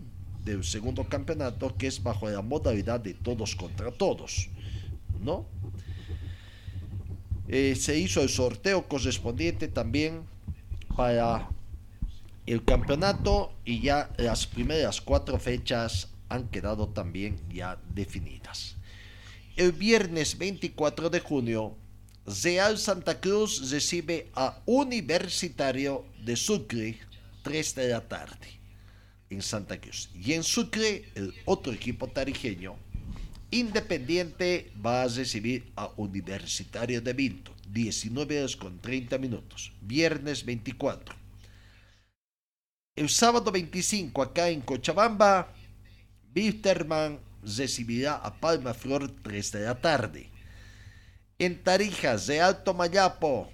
[0.43, 4.49] del segundo campeonato que es bajo la modalidad de todos contra todos,
[5.21, 5.47] ¿no?
[7.47, 10.23] Eh, se hizo el sorteo correspondiente también
[10.95, 11.49] para
[12.45, 18.75] el campeonato y ya las primeras cuatro fechas han quedado también ya definidas.
[19.55, 21.77] El viernes 24 de junio,
[22.43, 26.99] Real Santa Cruz recibe a Universitario de Sucre
[27.43, 28.47] 3 de la tarde
[29.29, 30.09] en Santa Cruz.
[30.15, 32.75] Y en Sucre, el otro equipo tarijeño,
[33.51, 41.15] Independiente, va a recibir a Universitario de Vinto, 19 horas con 30 minutos, viernes 24.
[42.95, 45.53] El sábado 25, acá en Cochabamba,
[46.35, 50.29] Wisterman recibirá a Palma Flor 3 de la tarde.
[51.37, 53.49] En Tarijas de Alto Mayapo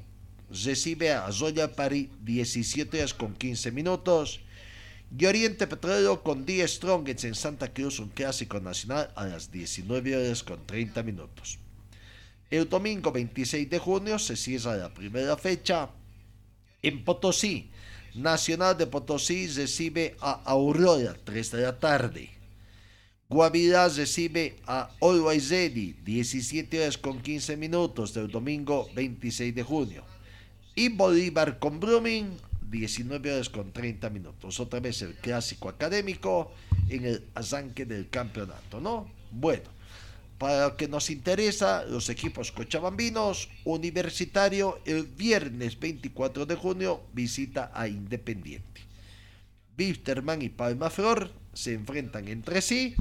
[0.49, 4.41] recibe a Zoya París 17 horas con 15 minutos.
[5.17, 10.15] Y Oriente Petróleo con 10 Strongets en Santa Cruz, un clásico nacional a las 19
[10.15, 11.59] horas con 30 minutos.
[12.49, 15.89] El domingo 26 de junio se cierra la primera fecha.
[16.81, 17.69] En Potosí,
[18.15, 22.29] Nacional de Potosí recibe a Aurora 3 de la tarde.
[23.29, 30.03] Guavirá recibe a Always 17 horas con 15 minutos del domingo 26 de junio.
[30.75, 32.37] Y Bolívar con Brumming,
[32.71, 34.59] 19 horas con 30 minutos.
[34.59, 36.53] Otra vez el clásico académico
[36.89, 39.11] en el arranque del campeonato, ¿no?
[39.29, 39.69] Bueno,
[40.37, 47.71] para lo que nos interesa, los equipos cochabambinos, Universitario, el viernes 24 de junio visita
[47.75, 48.81] a Independiente.
[49.77, 52.95] Wisterman y Palma Flor se enfrentan entre sí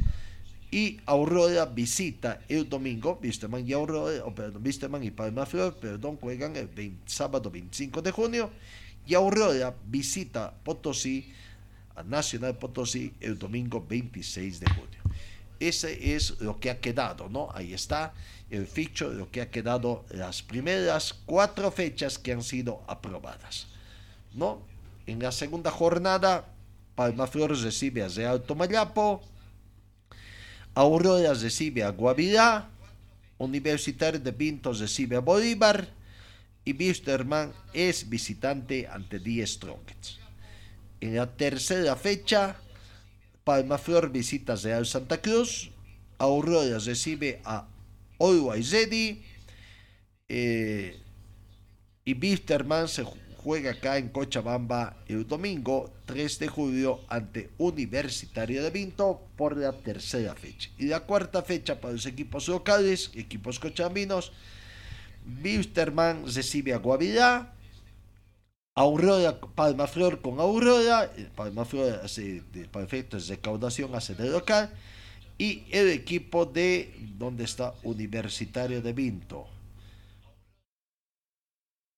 [0.70, 6.56] y Aurora visita el domingo, Wisterman y Aurora, perdón, Wisterman y Palma Flor, perdón, juegan
[6.56, 6.68] el
[7.06, 8.50] sábado 25 de junio
[9.10, 11.32] y Aurora visita Potosí,
[11.96, 15.00] a Nacional Potosí, el domingo 26 de junio.
[15.58, 17.48] Ese es lo que ha quedado, ¿no?
[17.52, 18.14] Ahí está
[18.50, 23.66] el ficho, lo que ha quedado las primeras cuatro fechas que han sido aprobadas,
[24.32, 24.62] ¿no?
[25.08, 26.46] En la segunda jornada,
[26.94, 29.22] Palma Flor recibe a Real Tomayapo,
[30.74, 32.70] Aurora recibe a Guavirá,
[33.38, 35.99] Universitario de Pintos recibe a Bolívar
[36.64, 40.18] y Wisterman es visitante ante 10 Strongets.
[41.00, 42.56] En la tercera fecha,
[43.44, 45.70] Palmaflor visita Real Santa Cruz,
[46.18, 47.66] Aurora recibe a
[48.18, 48.74] Always
[50.28, 51.00] eh,
[52.04, 53.04] y Wisterman se
[53.42, 59.72] juega acá en Cochabamba el domingo 3 de julio ante Universitario de Vinto por la
[59.72, 60.68] tercera fecha.
[60.78, 64.32] Y la cuarta fecha para los equipos locales, equipos cochabambinos,
[65.26, 67.54] Wisterman recibe a Guavirá,
[68.74, 74.70] Aurora, Palmaflor con Aurora, Palmaflor hace, para efectos de recaudación hace de local,
[75.36, 79.46] y el equipo de donde está Universitario de Vinto.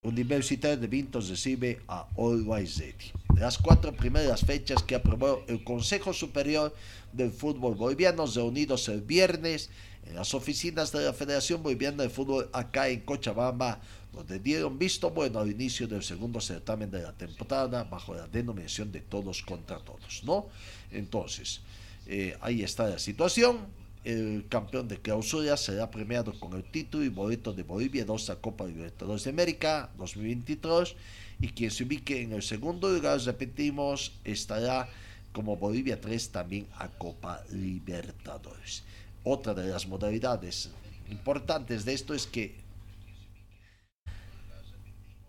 [0.04, 3.12] Universitario de Vintos recibe a Always Ready.
[3.38, 6.74] Las cuatro primeras fechas que aprobó el Consejo Superior
[7.12, 9.70] del Fútbol Boliviano, reunidos el viernes
[10.06, 13.80] en las oficinas de la Federación Boliviana de Fútbol acá en Cochabamba,
[14.12, 18.92] donde dieron visto bueno al inicio del segundo certamen de la temporada bajo la denominación
[18.92, 20.48] de todos contra todos, ¿no?
[20.90, 21.60] Entonces,
[22.06, 23.66] eh, ahí está la situación
[24.04, 28.36] el campeón de clausura será premiado con el título y boleto de Bolivia 2 a
[28.36, 30.96] Copa Libertadores de América 2023
[31.40, 34.88] y quien se ubique en el segundo lugar, repetimos, estará
[35.32, 38.82] como Bolivia 3 también a Copa Libertadores.
[39.24, 40.70] Otra de las modalidades
[41.10, 42.60] importantes de esto es que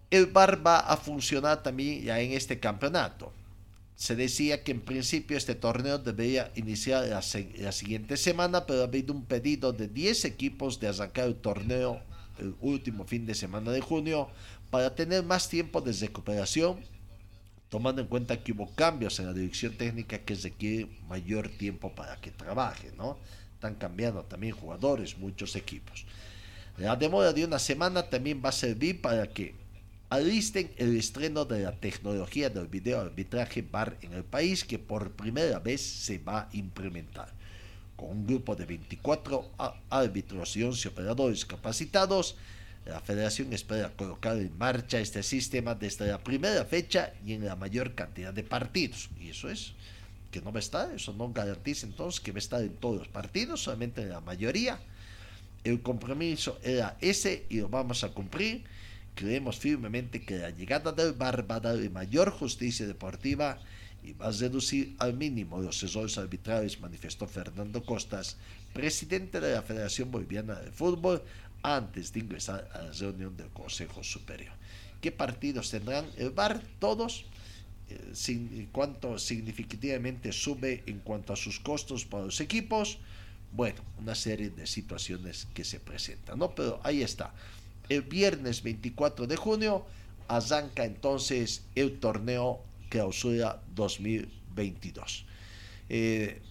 [0.10, 3.34] el VAR va a funcionar también ya en este campeonato
[3.96, 9.14] se decía que en principio este torneo debería iniciar la, siguiente semana, pero ha habido
[9.14, 12.02] un pedido de 10 equipos de arrancar el torneo
[12.39, 14.28] el último fin de semana de junio
[14.72, 16.80] para tener más tiempo de recuperación,
[17.70, 22.20] tomando en cuenta que hubo cambios en la dirección técnica que requiere mayor tiempo para
[22.20, 23.18] que trabaje, ¿no?
[23.64, 26.03] Están cambiando también jugadores, muchos equipos.
[26.78, 29.55] La demora de una semana también va a servir para que
[30.09, 35.11] alisten el estreno de la tecnología del video arbitraje VAR en el país que por
[35.11, 37.32] primera vez se va a implementar.
[37.95, 39.51] con un grupo de 24
[39.89, 42.36] árbitros y 11 operadores capacitados,
[42.86, 47.55] la federación espera colocar en marcha este sistema desde la primera fecha y en la
[47.55, 49.09] mayor cantidad de partidos.
[49.22, 49.72] Y eso es
[50.34, 52.98] que no va a estar, eso no garantiza entonces que va a estar en todos
[52.98, 54.80] los partidos, solamente en la mayoría.
[55.64, 58.64] El compromiso era ese y lo vamos a cumplir.
[59.14, 63.60] Creemos firmemente que la llegada del VAR va a darle mayor justicia deportiva
[64.04, 68.38] y va a reducir al mínimo los errores arbitrales, manifestó Fernando Costas,
[68.74, 71.22] presidente de la Federación Boliviana de Fútbol,
[71.62, 74.52] antes de ingresar a la reunión del Consejo Superior.
[75.00, 76.60] ¿Qué partidos tendrán el VAR?
[76.80, 77.26] Todos.
[78.14, 82.98] Sin, cuánto significativamente sube en cuanto a sus costos para los equipos.
[83.52, 86.56] Bueno, una serie de situaciones que se presentan, ¿no?
[86.56, 87.34] Pero ahí está.
[87.90, 89.86] El viernes 24 de junio
[90.28, 95.26] arranca entonces el torneo clausura 2022.
[95.90, 96.42] Eh,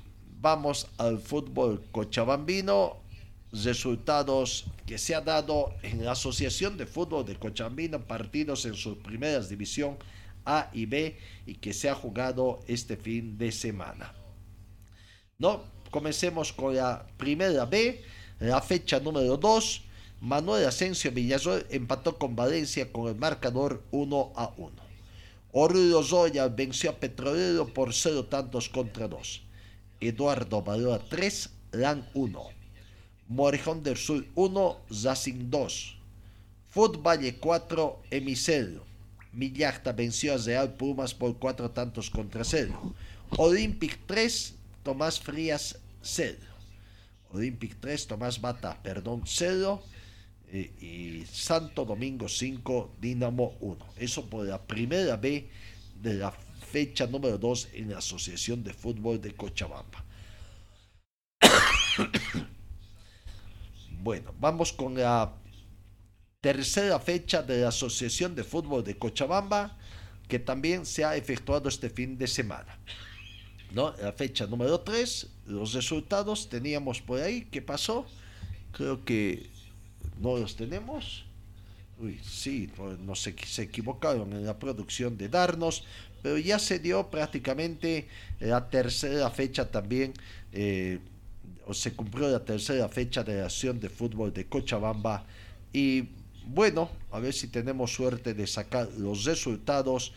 [0.41, 3.03] vamos al fútbol cochabambino
[3.53, 8.97] resultados que se ha dado en la Asociación de Fútbol de Cochabamba, partidos en sus
[8.99, 9.97] primeras división
[10.45, 14.15] A y B y que se ha jugado este fin de semana.
[15.39, 18.03] No, comencemos con la primera B,
[18.41, 19.83] la fecha número 2.
[20.21, 24.73] Manuel Asensio Villasol empató con Valencia con el marcador 1 a 1.
[25.55, 29.43] Orlando Zoya venció a Petrolero por 0 tantos contra 2.
[30.01, 32.43] Eduardo Valora 3, LAN 1.
[33.29, 35.97] Morejón del Sur 1, Racing 2.
[36.71, 38.81] Foot Valle 4, Emicel.
[39.33, 42.95] Millacta venció a Real Pumas por 4 tantos contra 0.
[43.39, 46.37] Olympic 3, Tomás Frías 0.
[47.31, 49.83] Olympic 3, Tomás Bata, perdón, 0.
[50.55, 53.79] Eh, y Santo Domingo 5, Dinamo 1.
[53.97, 55.45] Eso por la primera vez
[56.03, 56.31] de la
[56.71, 60.05] fecha número 2 en la Asociación de Fútbol de Cochabamba.
[64.05, 65.33] Bueno, vamos con la
[66.43, 69.79] tercera fecha de la Asociación de Fútbol de Cochabamba,
[70.27, 72.77] que también se ha efectuado este fin de semana.
[73.71, 73.95] ¿No?
[74.03, 78.07] La fecha número 3, los resultados teníamos por ahí, ¿qué pasó?
[78.73, 79.49] Creo que
[80.21, 81.25] no los tenemos.
[82.01, 82.69] Uy, sí,
[83.07, 85.85] no se, se equivocaron en la producción de darnos,
[86.23, 88.09] pero ya se dio prácticamente
[88.41, 90.13] la tercera fecha también.
[90.53, 90.99] Eh,
[91.71, 95.25] se cumplió la tercera fecha de la acción de fútbol de Cochabamba
[95.73, 96.09] y
[96.55, 100.13] bueno, a ver si tenemos suerte de sacar los resultados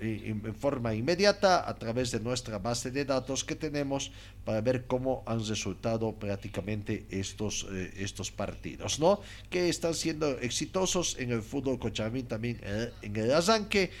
[0.00, 4.10] eh, en forma inmediata a través de nuestra base de datos que tenemos
[4.44, 9.20] para ver cómo han resultado prácticamente estos, eh, estos partidos, ¿no?
[9.48, 13.92] Que están siendo exitosos en el fútbol cochabamín también eh, en el arranque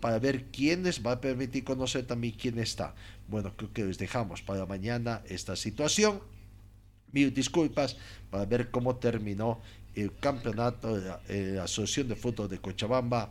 [0.00, 2.94] para ver quiénes va a permitir conocer también quién está.
[3.26, 6.20] Bueno, creo que les dejamos para mañana esta situación.
[7.10, 7.96] Mil disculpas
[8.30, 9.60] para ver cómo terminó
[9.94, 13.30] el campeonato de la, Asociación de Fútbol de Cochabamba.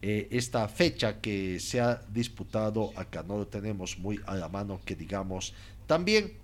[0.00, 4.80] Eh, esta fecha que se ha disputado acá no lo tenemos muy a la mano
[4.84, 5.54] que digamos
[5.88, 6.34] también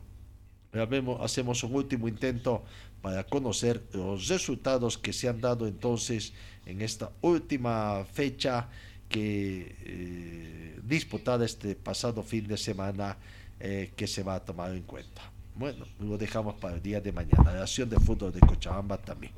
[1.21, 2.65] hacemos un último intento
[3.01, 6.33] para conocer los resultados que se han dado entonces
[6.67, 8.69] en esta última fecha
[9.09, 13.17] que eh, disputada este pasado fin de semana
[13.61, 15.34] eh, que se va a tomar en cuenta.
[15.55, 17.53] Bueno, lo dejamos para el día de mañana.
[17.53, 19.33] La acción de fútbol de Cochabamba también.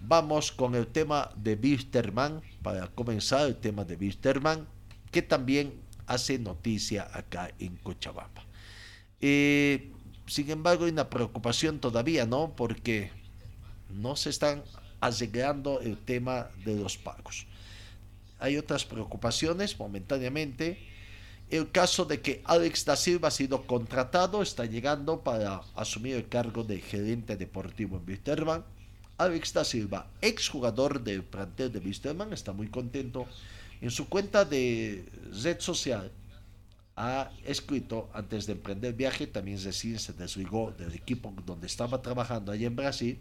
[0.00, 4.66] Vamos con el tema de Wisterman, para comenzar el tema de Wisterman,
[5.10, 5.74] que también
[6.06, 8.44] hace noticia acá en Cochabamba.
[9.20, 9.92] Eh,
[10.26, 12.54] sin embargo, hay una preocupación todavía, ¿no?
[12.56, 13.10] Porque
[13.90, 14.62] no se están
[15.00, 17.46] arreglando el tema de los pagos
[18.40, 20.78] hay otras preocupaciones momentáneamente.
[21.50, 26.28] El caso de que Alex da Silva ha sido contratado, está llegando para asumir el
[26.28, 28.64] cargo de gerente deportivo en Wisterman.
[29.18, 33.26] Alex da Silva, exjugador del plantel de Wisterman, está muy contento.
[33.80, 35.04] En su cuenta de
[35.42, 36.12] red social
[36.94, 42.52] ha escrito, antes de emprender viaje, también recién se desligó del equipo donde estaba trabajando
[42.52, 43.18] allá en Brasil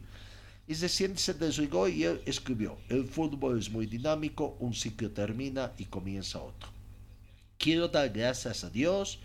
[0.68, 5.74] y recién se desligó y él escribió, el fútbol es muy dinámico, un ciclo termina
[5.80, 6.79] y comienza otro.
[7.60, 9.20] Quiero dar gracias a Dios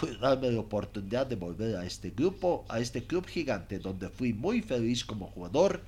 [0.00, 4.32] por darme la oportunidad de volver a este grupo, a este club gigante donde fui
[4.32, 5.80] muy feliz como jugador,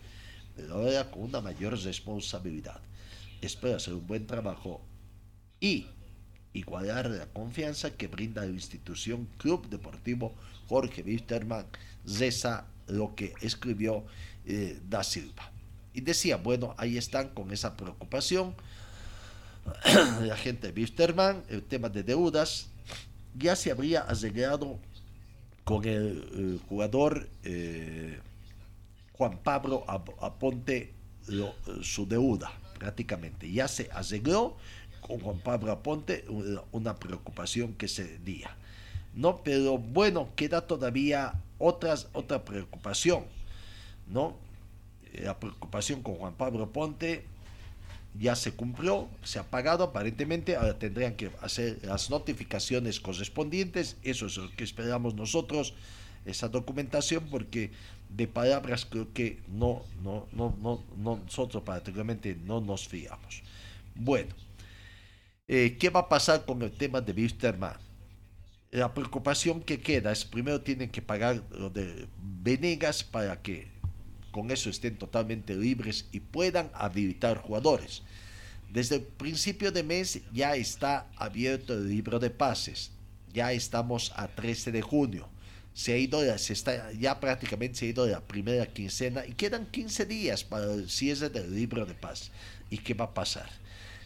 [0.55, 2.81] pero ahora con una mayor responsabilidad.
[3.41, 4.83] Espero hacer un buen trabajo
[5.59, 5.87] y
[6.53, 10.33] igualar la confianza que brinda la institución Club Deportivo
[10.69, 11.67] Jorge Wisterman,
[12.07, 14.05] Zesa, lo que escribió
[14.47, 15.51] eh, da Silva.
[15.93, 18.55] Y decía, bueno, ahí están con esa preocupación.
[20.23, 22.69] La gente de Wisterman, el tema de deudas,
[23.35, 24.79] ya se habría arreglado
[25.65, 28.19] con el, jugador eh,
[29.13, 29.85] Juan Pablo
[30.21, 30.93] Aponte
[31.83, 33.51] su deuda prácticamente.
[33.51, 34.57] Ya se arregló
[35.01, 36.25] con Juan Pablo Aponte
[36.73, 38.57] una preocupación que se día.
[39.15, 39.43] ¿no?
[39.43, 43.25] Pero bueno, queda todavía otras, otra preocupación,
[44.09, 44.37] ¿no?
[45.13, 47.25] La preocupación con Juan Pablo Ponte
[48.19, 54.27] ya se cumplió, se ha pagado aparentemente, ahora tendrían que hacer las notificaciones correspondientes, eso
[54.27, 55.75] es lo que esperamos nosotros,
[56.25, 57.71] esa documentación, porque
[58.09, 63.43] de palabras creo que no, no, no, no, nosotros particularmente no nos fiamos.
[63.95, 64.35] Bueno,
[65.49, 67.77] eh, ¿qué va a pasar con el tema de Wisterman?
[68.71, 73.74] La preocupación que queda es primero tienen que pagar lo de Venegas para que
[74.35, 78.03] con eso estén totalmente libres y puedan habilitar jugadores.
[78.69, 82.91] Desde el principio de mes ya está abierto el libro de pases.
[83.33, 85.29] Ya estamos a 13 de junio.
[85.73, 86.21] Se ha ido,
[86.99, 91.29] ya prácticamente se ha ido la primera quincena y quedan 15 días para el cierre
[91.29, 92.33] del libro de pases.
[92.71, 93.49] ¿Y qué va a pasar?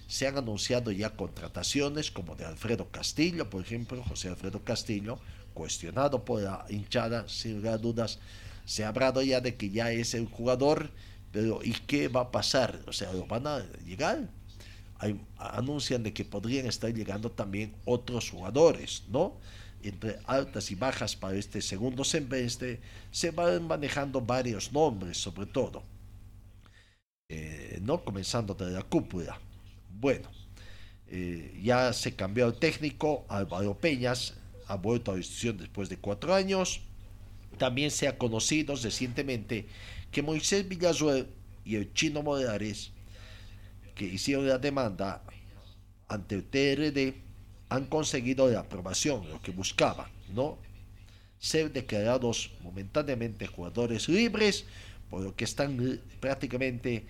[0.09, 5.19] Se han anunciado ya contrataciones como de Alfredo Castillo, por ejemplo, José Alfredo Castillo,
[5.55, 8.19] cuestionado por la hinchada, sin lugar dudas
[8.69, 10.91] se ha hablado ya de que ya es el jugador,
[11.33, 12.79] pero ¿y qué va a pasar?
[12.87, 14.29] O sea, ¿lo van a llegar?
[15.39, 19.39] Anuncian de que podrían estar llegando también otros jugadores, ¿no?
[19.83, 25.83] Entre altas y bajas para este segundo semestre se van manejando varios nombres, sobre todo,
[27.31, 28.05] eh, ¿no?
[28.05, 29.41] Comenzando de la cúpula.
[29.99, 30.29] Bueno,
[31.07, 34.35] eh, ya se cambió el técnico, Álvaro Peñas
[34.67, 36.83] ha vuelto a la institución después de cuatro años
[37.59, 39.67] también se ha conocido recientemente
[40.11, 41.29] que Moisés Villasuel
[41.65, 42.93] y el chino Morales,
[43.95, 45.23] que hicieron la demanda
[46.09, 47.15] ante el TRD,
[47.69, 50.59] han conseguido la aprobación, lo que buscaban, ¿no?
[51.39, 54.65] Ser declarados momentáneamente jugadores libres,
[55.11, 57.05] por lo que están prácticamente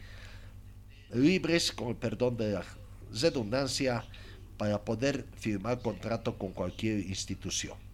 [1.13, 2.65] libres, con el perdón de la
[3.13, 4.05] redundancia,
[4.57, 7.88] para poder firmar contrato con cualquier institución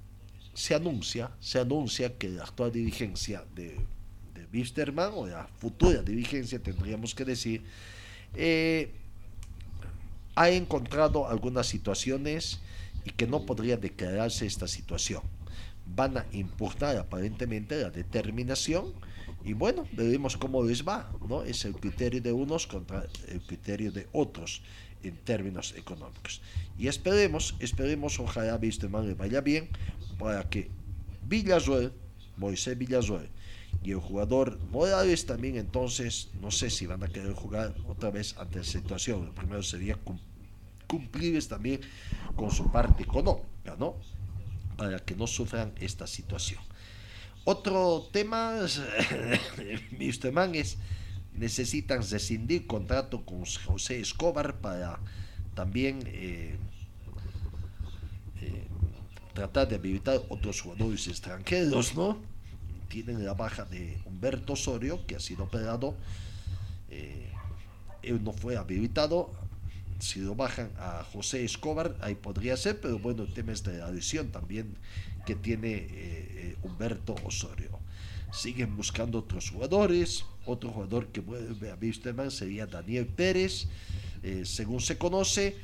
[0.54, 3.76] se anuncia, se anuncia que la actual dirigencia de,
[4.34, 7.62] de Wisterman, o la futura dirigencia, tendríamos que decir,
[8.34, 8.90] eh,
[10.36, 12.60] ha encontrado algunas situaciones
[13.04, 15.22] y que no podría declararse esta situación.
[15.86, 18.92] Van a importar aparentemente la determinación
[19.44, 21.42] y bueno, veremos cómo les va, ¿no?
[21.42, 24.62] Es el criterio de unos contra el criterio de otros
[25.04, 26.40] en términos económicos.
[26.78, 29.68] Y esperemos, esperemos, ojalá Wisterman le vaya bien,
[30.18, 30.70] para que
[31.28, 31.92] Villasuel,
[32.36, 33.28] Moisés Villasuel
[33.82, 38.34] y el jugador Morales también entonces no sé si van a querer jugar otra vez
[38.38, 39.26] ante la situación.
[39.26, 39.98] Lo primero sería
[40.86, 41.80] cumplir también
[42.34, 43.96] con su parte económica, ¿no?
[44.76, 46.62] Para que no sufran esta situación.
[47.44, 48.60] Otro tema,
[49.98, 50.78] mis es,
[51.34, 54.98] necesitan rescindir contrato con José Escobar para
[55.54, 56.56] también eh,
[58.40, 58.66] eh,
[59.32, 62.18] tratar de habilitar otros jugadores extranjeros, ¿no?
[62.88, 65.94] Tienen la baja de Humberto Osorio, que ha sido operado.
[66.90, 67.30] Eh,
[68.02, 69.32] él no fue habilitado.
[69.98, 73.78] Si lo bajan a José Escobar, ahí podría ser, pero bueno, el tema es de
[73.78, 74.76] la lesión también
[75.24, 77.83] que tiene Humberto Osorio.
[78.34, 80.24] Siguen buscando otros jugadores.
[80.44, 83.68] Otro jugador que vuelve a Wisterman sería Daniel Pérez.
[84.44, 85.56] según se conoce,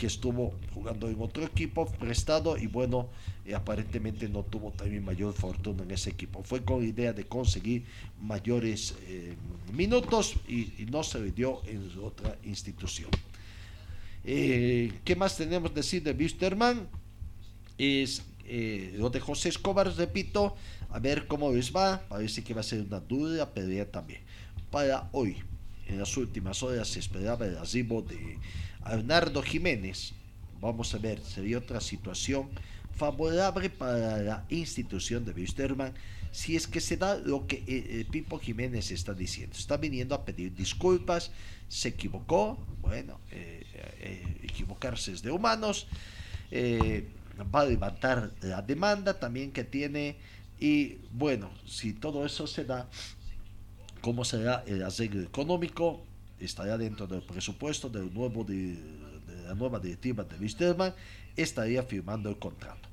[0.00, 3.10] que estuvo jugando en otro equipo prestado y bueno,
[3.44, 6.42] eh, aparentemente no tuvo también mayor fortuna en ese equipo.
[6.42, 7.84] Fue con la idea de conseguir
[8.18, 9.34] mayores eh,
[9.74, 13.10] minutos y, no se le dio en otra institución.
[14.24, 16.88] Eh, ¿Qué más tenemos decir de Wisterman?
[17.76, 18.22] Es
[18.96, 20.56] lo de José Escobar, repito,
[20.92, 22.02] a ver cómo les va.
[22.08, 24.20] Parece que va a ser una dura pelea también.
[24.70, 25.36] Para hoy,
[25.86, 28.38] en las últimas horas se esperaba el arribo de
[28.82, 30.12] Arnardo Jiménez.
[30.60, 32.48] Vamos a ver, sería otra situación
[32.96, 35.94] favorable para la institución de Wisterman
[36.32, 39.56] si es que se da lo que eh, eh, Pipo Jiménez está diciendo.
[39.56, 41.30] Está viniendo a pedir disculpas,
[41.68, 45.86] se equivocó, bueno, eh, equivocarse es de humanos,
[46.52, 50.16] va a levantar la demanda también que tiene
[50.60, 52.88] y bueno, si todo eso se da,
[54.00, 56.04] ¿cómo será el arreglo económico?
[56.40, 58.78] estará dentro del presupuesto del nuevo de,
[59.44, 60.94] la nueva directiva de Wisterman,
[61.36, 62.88] estaría firmando el contrato.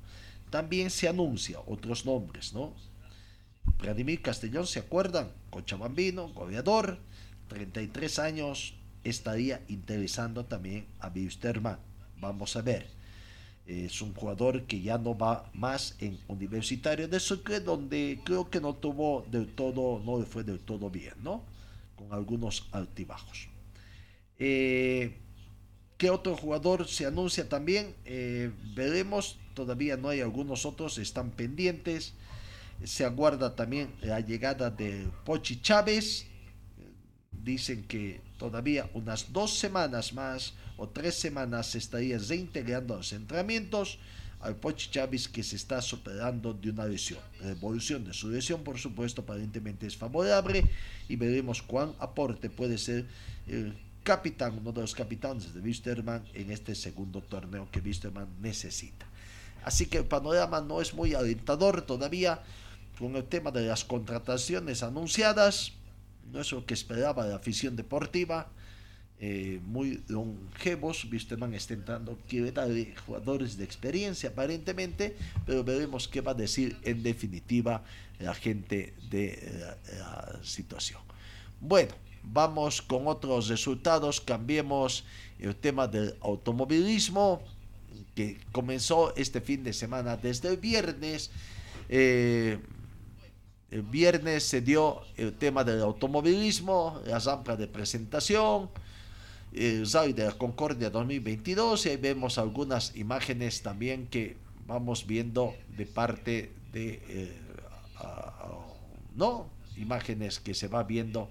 [0.50, 2.74] También se anuncia otros nombres, ¿no?
[3.78, 5.30] Vladimir Castellón, ¿se acuerdan?
[5.50, 6.98] Cochabambino, goleador,
[7.48, 11.78] 33 años, estaría interesando también a Wisterman.
[12.20, 12.97] Vamos a ver.
[13.68, 18.62] Es un jugador que ya no va más en Universitario de Sucre, donde creo que
[18.62, 21.44] no tuvo del todo, no fue del todo bien, ¿no?
[21.94, 23.50] Con algunos altibajos.
[24.38, 25.18] Eh,
[25.98, 27.94] ¿Qué otro jugador se anuncia también?
[28.06, 32.14] Eh, veremos, todavía no hay algunos otros, están pendientes.
[32.84, 36.27] Se aguarda también la llegada de Pochi Chávez.
[37.48, 43.10] Dicen que todavía unas dos semanas más o tres semanas se estaría reintegrando a los
[43.14, 43.98] entrenamientos
[44.40, 47.20] al Pochi Chávez que se está superando de una lesión.
[47.40, 50.62] La evolución de su lesión, por supuesto, aparentemente es favorable
[51.08, 53.06] y veremos cuán aporte puede ser
[53.46, 53.72] el
[54.04, 59.06] capitán, uno de los capitanes de Wisterman en este segundo torneo que Wisterman necesita.
[59.64, 62.42] Así que el panorama no es muy alentador todavía
[62.98, 65.77] con el tema de las contrataciones anunciadas.
[66.32, 68.48] No es lo que esperaba la afición deportiva.
[69.20, 71.04] Eh, muy longevos.
[71.10, 72.18] Wisterman está entrando,
[72.54, 77.82] darle jugadores de experiencia aparentemente, pero veremos qué va a decir en definitiva
[78.20, 81.00] la gente de la situación.
[81.60, 81.94] Bueno,
[82.32, 84.20] Vamos con otros resultados.
[84.20, 85.04] Cambiemos
[85.38, 87.42] el tema del automovilismo
[88.14, 91.30] que comenzó este fin de semana desde el viernes.
[91.88, 92.58] Eh,
[93.70, 98.70] el viernes se dio el tema del automovilismo, la zampa de presentación,
[99.52, 105.54] el Rally de la Concordia 2022 y ahí vemos algunas imágenes también que vamos viendo
[105.76, 107.36] de parte de, eh,
[109.14, 111.28] no, imágenes que se va viendo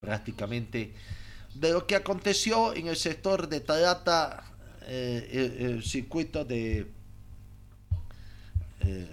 [0.00, 0.92] prácticamente
[1.54, 4.44] de lo que aconteció en el sector de Tarata,
[4.86, 6.86] eh, el, circuito de,
[8.80, 9.08] eh,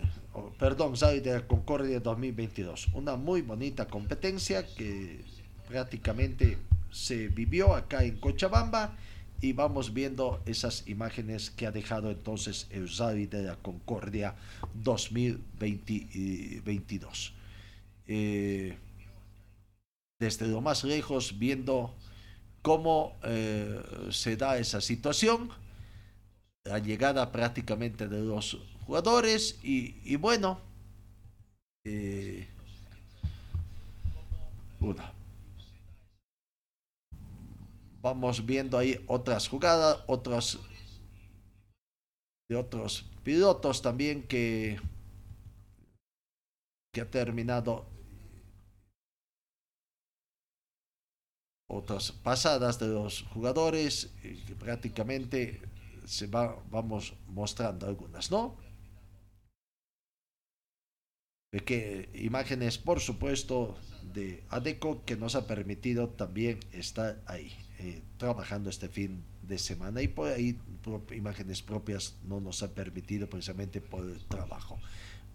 [0.58, 2.90] perdón, de la Concordia 2022.
[2.94, 5.22] Una muy bonita competencia que
[5.68, 6.58] prácticamente
[6.92, 8.96] se vivió acá en Cochabamba
[9.42, 14.36] y vamos viendo esas imágenes que ha dejado entonces el Rally de la Concordia
[14.74, 17.34] 2022.
[18.08, 18.76] Eh,
[20.20, 21.96] desde lo más lejos viendo
[22.62, 23.82] cómo eh,
[24.12, 25.50] se da esa situación,
[26.66, 28.58] la llegada prácticamente de los
[28.90, 30.60] jugadores y, bueno,
[31.86, 32.48] eh,
[38.02, 40.60] vamos viendo ahí otras jugadas, otros
[42.50, 44.80] de otros pilotos también que
[46.92, 47.86] que ha terminado
[51.68, 55.62] otras pasadas de los jugadores, que prácticamente
[56.06, 58.69] se va, vamos mostrando algunas, ¿no?
[61.52, 63.76] Que imágenes, por supuesto,
[64.14, 70.04] de ADECO que nos ha permitido también estar ahí, eh, trabajando este fin de semana
[70.04, 70.60] y por ahí
[71.10, 74.78] imágenes propias no nos ha permitido precisamente por el trabajo.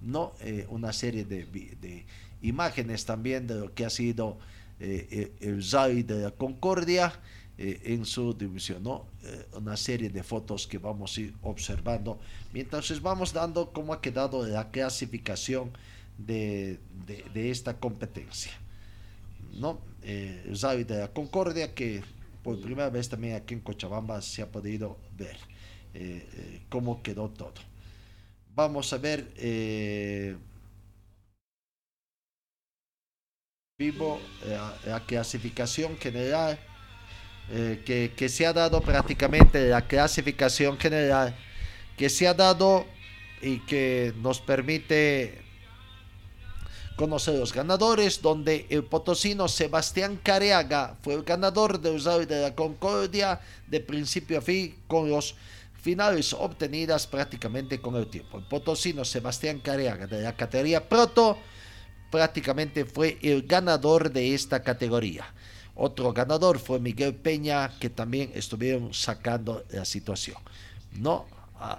[0.01, 2.07] No, eh, una serie de, de
[2.43, 4.39] imágenes también de lo que ha sido
[4.79, 7.13] eh, el Zai de la Concordia
[7.59, 9.07] en su división, ¿no?
[9.53, 12.19] una serie de fotos que vamos a ir observando
[12.53, 15.71] mientras vamos dando cómo ha quedado la clasificación
[16.19, 18.53] de, de, esta competencia.
[19.53, 19.81] ¿no?
[20.55, 22.03] Zai de la Concordia que
[22.43, 25.37] por primera vez también aquí en Cochabamba se ha podido ver
[26.69, 27.55] cómo quedó todo.
[28.55, 29.33] Vamos a ver
[33.77, 34.21] vivo
[34.87, 36.57] la, clasificación general
[37.51, 41.35] eh, que, que, se ha dado prácticamente la clasificación general
[41.97, 42.87] que se ha dado
[43.43, 45.43] y que nos permite
[46.97, 51.95] conocer los ganadores donde el potosino Sebastián Careaga fue el ganador de
[52.27, 55.35] de la Concordia de principio a fin con los
[55.81, 58.39] finales obtenidas prácticamente con el tiempo.
[58.39, 61.39] El potosino Sebastián Careaga de la categoría Proto
[62.11, 65.27] prácticamente fue el ganador de esta categoría.
[65.75, 70.37] Otro ganador fue Miguel Peña, que también estuvieron sacando la situación.
[70.93, 71.27] No,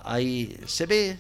[0.04, 1.18] ahí se ve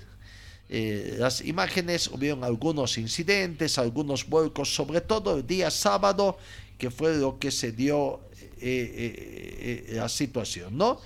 [0.68, 6.38] eh, las imágenes, hubieron algunos incidentes, algunos vuelcos, sobre todo el día sábado,
[6.78, 8.20] que fue lo que se dio
[8.62, 11.00] eh, eh, la situación, ¿no?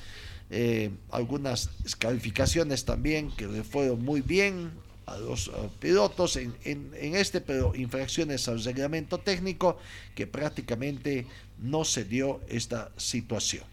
[1.12, 4.72] algunas calificaciones también que le fueron muy bien,
[5.05, 9.78] a los pilotos en, este, pero infracciones al reglamento técnico
[10.16, 11.28] que prácticamente
[11.60, 13.64] no se dio esta situación.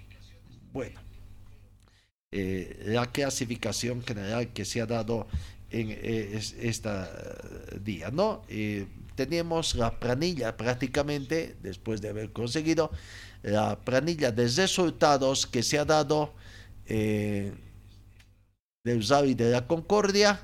[0.73, 1.01] Bueno,
[2.31, 5.27] la clasificación general que se ha dado
[5.71, 6.91] en este
[7.83, 8.43] día, ¿no?
[8.49, 12.91] Eh, tenemos la planilla prácticamente, después de haber conseguido,
[13.43, 16.35] la planilla de resultados que se ha dado
[18.87, 20.41] del Zavi de la Concordia.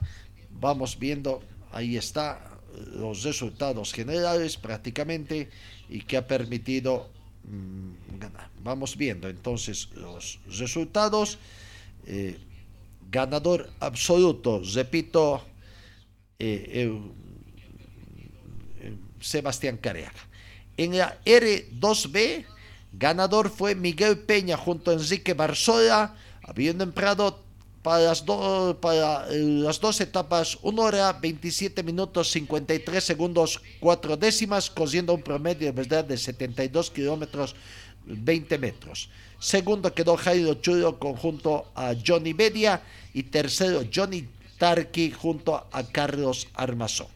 [0.51, 2.53] Vamos viendo, ahí está
[2.95, 5.49] los resultados generales prácticamente
[5.89, 7.09] y que ha permitido
[7.45, 8.49] mm, ganar.
[8.63, 11.39] Vamos viendo entonces los resultados.
[12.07, 12.39] Eh,
[13.13, 15.45] ganador absoluto, repito,
[16.39, 16.91] eh,
[19.21, 20.19] Sebastián Careaga.
[20.77, 22.47] En la R2B,
[22.93, 27.45] ganador fue Miguel Peña junto a Enrique Barzola, habiendo empleado
[27.83, 28.23] para las,
[28.81, 35.23] para eh, las dos etapas 1 hora 27 minutos 53 segundos 4 décimas, cogiendo un
[35.23, 37.55] promedio de verdad de 72 kilómetros
[38.07, 39.11] 20 metros.
[39.39, 42.83] Segundo quedó Jairo Chulo conjunto a Johnny Bedia
[43.15, 47.09] y tercero Johnny Tarki junto a Carlos Armazón.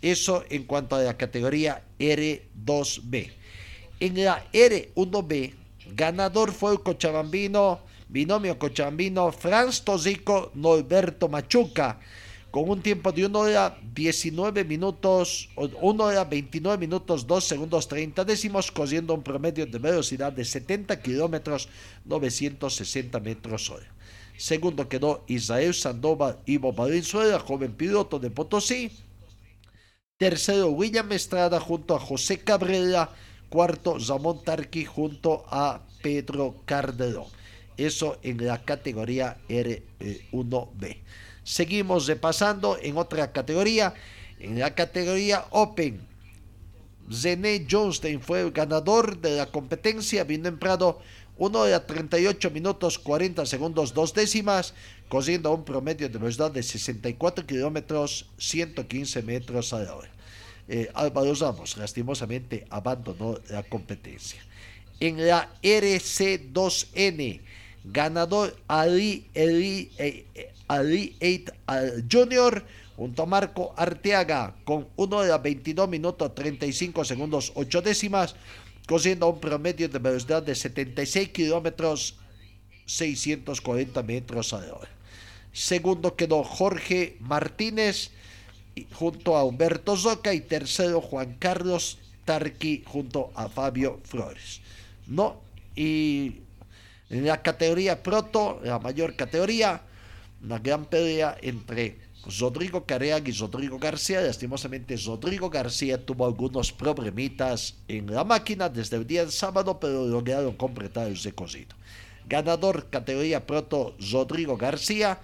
[0.00, 3.32] Eso en cuanto a la categoría R2B.
[4.00, 5.54] En la R1B,
[5.94, 11.98] ganador fue el cochabambino, binomio cochabambino Franz Tosico Norberto Machuca,
[12.50, 18.24] con un tiempo de 1 hora 19 minutos, 1 hora 29 minutos 2 segundos 30
[18.24, 21.68] décimos, cogiendo un promedio de velocidad de 70 kilómetros
[22.06, 23.97] 960 metros hora.
[24.38, 28.92] Segundo quedó Israel Sandoval Ivo Valenzuela, joven piloto de Potosí,
[30.16, 33.10] Tercero, William Estrada junto a José Cabrera.
[33.48, 37.26] Cuarto, Ramón Tarqui junto a Pedro Cardelón.
[37.76, 40.98] Eso en la categoría R1B.
[41.42, 43.94] Seguimos repasando en otra categoría.
[44.38, 46.00] En la categoría Open,
[47.12, 51.00] Zené Johnstein fue el ganador de la competencia, Vino en Prado
[51.38, 54.74] 1 hora 38 minutos 40 segundos dos décimas,
[55.08, 60.10] corriendo a un promedio de velocidad de 64 kilómetros 115 metros a la hora.
[60.66, 64.42] Eh, Álvaro Ramos lastimosamente abandonó la competencia.
[65.00, 67.40] En la RC2N,
[67.84, 71.16] ganador Ali, eh, eh, Ali
[72.10, 72.64] Junior
[72.96, 78.34] junto a Marco Arteaga con 1 hora 22 minutos 35 segundos 8 décimas
[78.88, 82.16] cogiendo un promedio de velocidad de 76 kilómetros
[82.86, 84.88] 640 metros a la hora.
[85.52, 88.10] Segundo quedó Jorge Martínez
[88.94, 94.62] junto a Humberto Zoca y tercero Juan Carlos Tarqui junto a Fabio Flores.
[95.06, 95.36] No,
[95.76, 96.36] y
[97.10, 99.82] en la categoría proto, la mayor categoría,
[100.42, 104.20] una gran pelea entre Rodrigo Careaga y Rodrigo García.
[104.20, 110.54] Lastimosamente, Rodrigo García tuvo algunos problemitas en la máquina desde el día sábado, pero lograron
[110.54, 111.76] completar el recorrido.
[112.28, 115.18] Ganador categoría proto, Rodrigo García,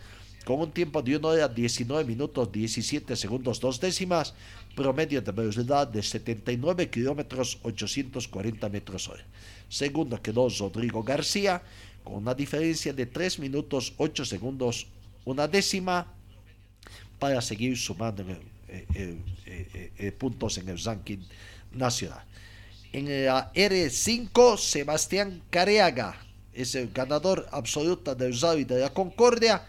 [0.45, 4.35] con un tiempo de 1 hora 19 minutos 17 segundos 2 décimas,
[4.75, 9.25] promedio de velocidad de 79 kilómetros 840 metros hora.
[9.69, 11.63] Segundo quedó Rodrigo García,
[12.05, 14.87] con una diferencia de 3 minutos 8 segundos
[15.25, 16.07] una décima
[17.19, 18.25] para seguir sumando
[18.69, 21.19] eh, eh, puntos en el ranking
[21.73, 22.25] nacional.
[22.93, 26.17] En la R5, Sebastián Careaga
[26.53, 29.67] es el ganador absoluto del Rally de la Concordia,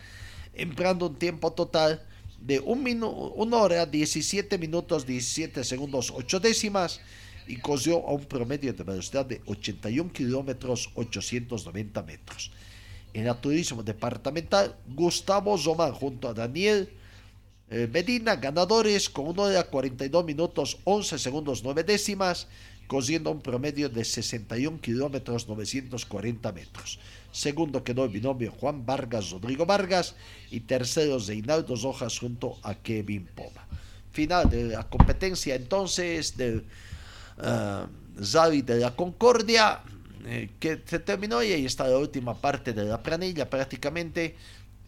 [0.53, 2.01] empleando un tiempo total
[2.39, 7.01] de 1 hora 17 minutos 17 segundos 8 décimas
[7.47, 12.51] y cogió a un promedio de velocidad de 81 kilómetros 890 metros.
[13.13, 16.89] En el turismo departamental, Gustavo Zomán junto a Daniel
[17.69, 22.47] Medina, ganadores con 1 hora 42 minutos 11 segundos 9 décimas,
[22.87, 26.99] cogiendo un promedio de 61 kilómetros 940 metros.
[27.31, 30.15] Segundo quedó el binomio Juan Vargas, Rodrigo Vargas
[30.51, 33.67] y tercero Reinaldo Rojas junto a Kevin Poma.
[34.11, 36.63] Final de la competencia entonces del
[37.39, 39.81] uh, de la Concordia
[40.27, 44.35] eh, que se terminó y ahí está la última parte de la planilla prácticamente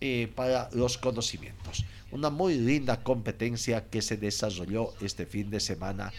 [0.01, 6.11] eh, para los conocimientos una muy linda competencia que se desarrolló este fin de semana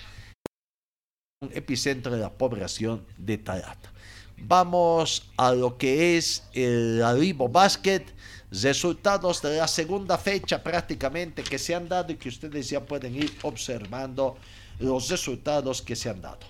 [1.40, 3.92] el epicentro de la población de Tarata.
[4.36, 8.04] Vamos a lo que es el Arribo Basket,
[8.50, 13.16] resultados de la segunda fecha prácticamente que se han dado y que ustedes ya pueden
[13.16, 14.36] ir observando
[14.78, 16.46] los resultados que se han dado.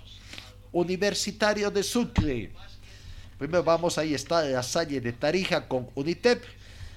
[0.71, 2.51] Universitario de Sucre.
[3.39, 6.43] Primero vamos, ahí está la Salle de Tarija con Unitep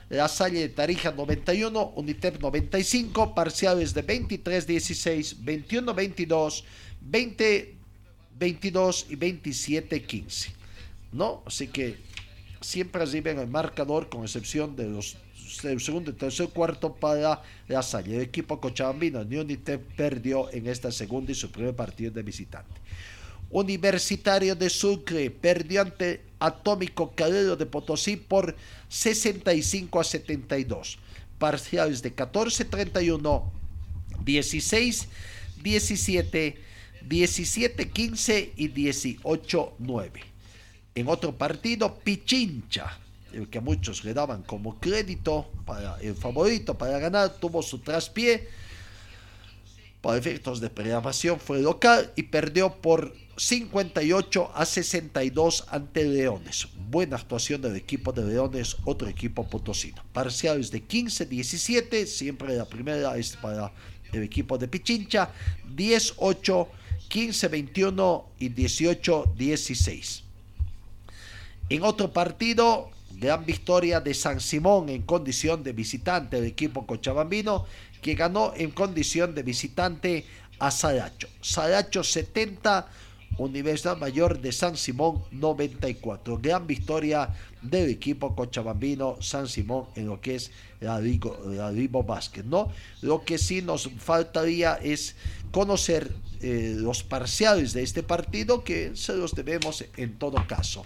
[0.08, 6.64] la Salle de Tarija 91, Unitep 95, parciales de 23-16, 21-22,
[7.10, 10.50] 20-22 y 27-15.
[11.12, 11.42] ¿No?
[11.46, 11.96] Así que
[12.60, 15.16] siempre en el marcador, con excepción de los
[15.62, 18.16] del segundo y tercer cuarto para la Salle.
[18.16, 22.80] El equipo cochabambino, Unitep, perdió en esta segunda y su primer partido de visitante.
[23.50, 28.56] Universitario de Sucre perdió ante Atómico Calero de Potosí por
[28.88, 30.98] 65 a 72.
[31.38, 33.44] Parciales de 14-31,
[34.24, 35.08] 16,
[35.62, 36.58] 17,
[37.08, 40.10] 17-15 y 18-9.
[40.94, 42.98] En otro partido, Pichincha,
[43.32, 48.48] el que muchos le daban como crédito para el favorito para ganar, tuvo su traspié.
[50.02, 56.66] Para efectos de programación fue local y perdió por 58 a 62 ante Leones.
[56.90, 60.02] Buena actuación del equipo de Leones, otro equipo potosino.
[60.12, 63.72] Parciales de 15-17, siempre la primera es para
[64.12, 65.30] el equipo de Pichincha,
[65.74, 66.68] 10-8,
[67.08, 70.22] 15-21 y 18-16.
[71.68, 77.66] En otro partido, gran victoria de San Simón en condición de visitante del equipo cochabambino,
[78.02, 80.26] que ganó en condición de visitante
[80.58, 81.28] a Saracho.
[81.40, 82.86] Saracho 70,
[83.38, 86.38] Universidad Mayor de San Simón 94.
[86.38, 87.30] Gran victoria
[87.62, 90.50] del equipo cochabambino San Simón en lo que es
[90.80, 92.70] la Vivo Básquet, ¿no?
[93.00, 95.14] Lo que sí nos faltaría es
[95.50, 100.84] conocer eh, los parciales de este partido que se los debemos en todo caso,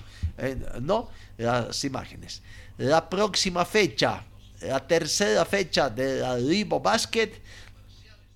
[0.82, 1.08] ¿no?
[1.38, 2.42] Las imágenes.
[2.78, 4.22] La próxima fecha,
[4.60, 7.40] la tercera fecha de la Vivo Básquet,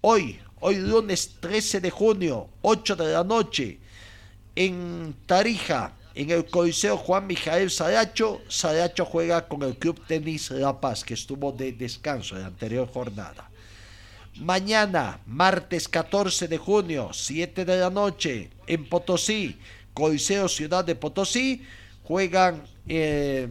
[0.00, 3.78] hoy, hoy lunes 13 de junio, 8 de la noche,
[4.54, 10.80] en Tarija, en el Coliseo Juan Mijael Saracho, Saracho juega con el Club Tenis La
[10.80, 13.48] Paz, que estuvo de descanso en la anterior jornada.
[14.36, 19.58] Mañana, martes 14 de junio, 7 de la noche, en Potosí,
[19.94, 21.62] Coliseo Ciudad de Potosí,
[22.04, 23.48] juegan eh,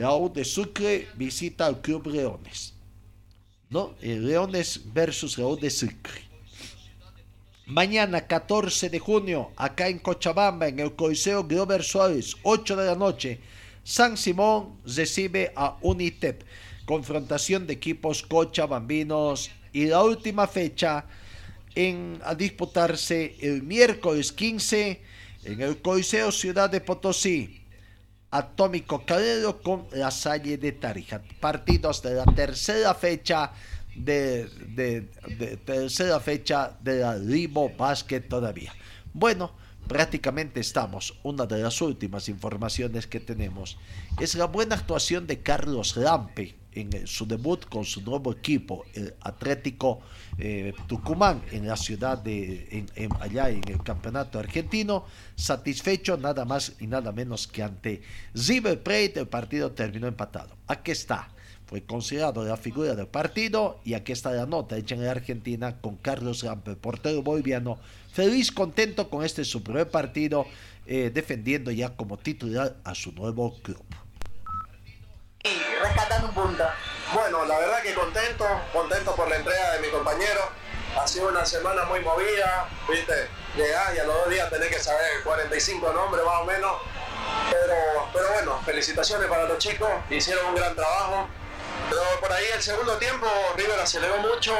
[0.00, 2.72] la U de Sucre, visita al Club Leones.
[3.68, 3.96] ¿No?
[4.00, 6.22] Eh, Leones versus la U de Sucre.
[7.66, 12.94] Mañana 14 de junio, acá en Cochabamba, en el Coliseo Grover Suárez, 8 de la
[12.94, 13.40] noche,
[13.84, 16.44] San Simón recibe a UNITEP.
[16.86, 21.04] Confrontación de equipos cochabambinos y la última fecha
[21.74, 25.02] en a disputarse el miércoles 15
[25.44, 27.59] en el Coliseo Ciudad de Potosí.
[28.30, 31.20] Atómico Calero con la Salle de Tarija.
[31.40, 33.52] Partidos de la tercera fecha
[33.96, 35.08] de,
[35.64, 38.72] tercera fecha de la Libo Basket todavía.
[39.12, 39.52] Bueno,
[39.88, 41.18] prácticamente estamos.
[41.24, 43.78] Una de las últimas informaciones que tenemos
[44.20, 49.14] es la buena actuación de Carlos Lampe en su debut con su nuevo equipo, el
[49.20, 50.00] Atlético
[50.38, 52.86] eh, Tucumán, en la ciudad de
[53.18, 55.04] allá en el campeonato argentino,
[55.34, 58.02] satisfecho nada más y nada menos que ante
[58.34, 60.56] River Plate, el partido terminó empatado.
[60.66, 61.28] Aquí está
[61.70, 65.80] fue considerado la figura del partido y aquí está la nota hecha en la Argentina
[65.80, 67.78] con Carlos Rampe, portero boliviano,
[68.12, 70.46] feliz, contento con este su primer partido,
[70.84, 73.84] eh, defendiendo ya como titular a su nuevo club.
[76.22, 77.14] Y.
[77.14, 80.50] Bueno, la verdad que contento, contento por la entrega de mi compañero.
[81.00, 84.78] Ha sido una semana muy movida, viste, llegar y a los dos días tener que
[84.80, 86.72] saber 45 nombres más o menos.
[87.50, 91.28] Pero, pero bueno, felicitaciones para los chicos, hicieron un gran trabajo
[91.90, 94.54] pero por ahí el segundo tiempo River aceleró mucho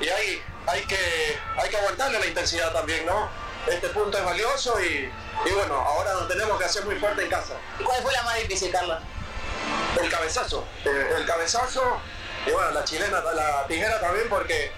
[0.00, 3.28] y hay, hay, que, hay que aguantarle la intensidad también, ¿no?
[3.66, 5.10] Este punto es valioso y,
[5.52, 7.54] bueno, ahora nos tenemos que hacer muy fuerte en casa.
[7.78, 8.98] ¿Y cuál fue la más difícil, Carlos?
[10.00, 10.64] El cabezazo.
[10.84, 12.00] El, cabezazo
[12.46, 14.72] y bueno, la chilena, la tijera también porque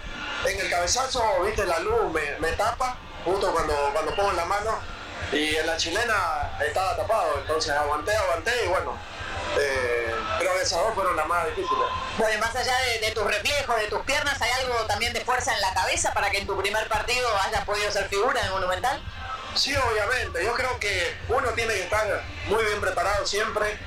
[0.47, 4.79] en el cabezazo, viste, la luz me, me tapa justo cuando, cuando pongo la mano
[5.33, 8.97] y en la chilena estaba tapado, entonces aguanté, aguanté y bueno,
[9.59, 11.87] eh, creo que esas dos fueron las más difíciles.
[12.19, 15.61] Bueno, más allá de, tus reflejos, de tus piernas, ¿hay algo también de fuerza en
[15.61, 19.01] la cabeza para que en tu primer partido hayas podido ser figura en el Monumental?
[19.55, 20.45] Sí, obviamente.
[20.45, 23.79] Yo creo que uno tiene que estar muy bien preparado siempre.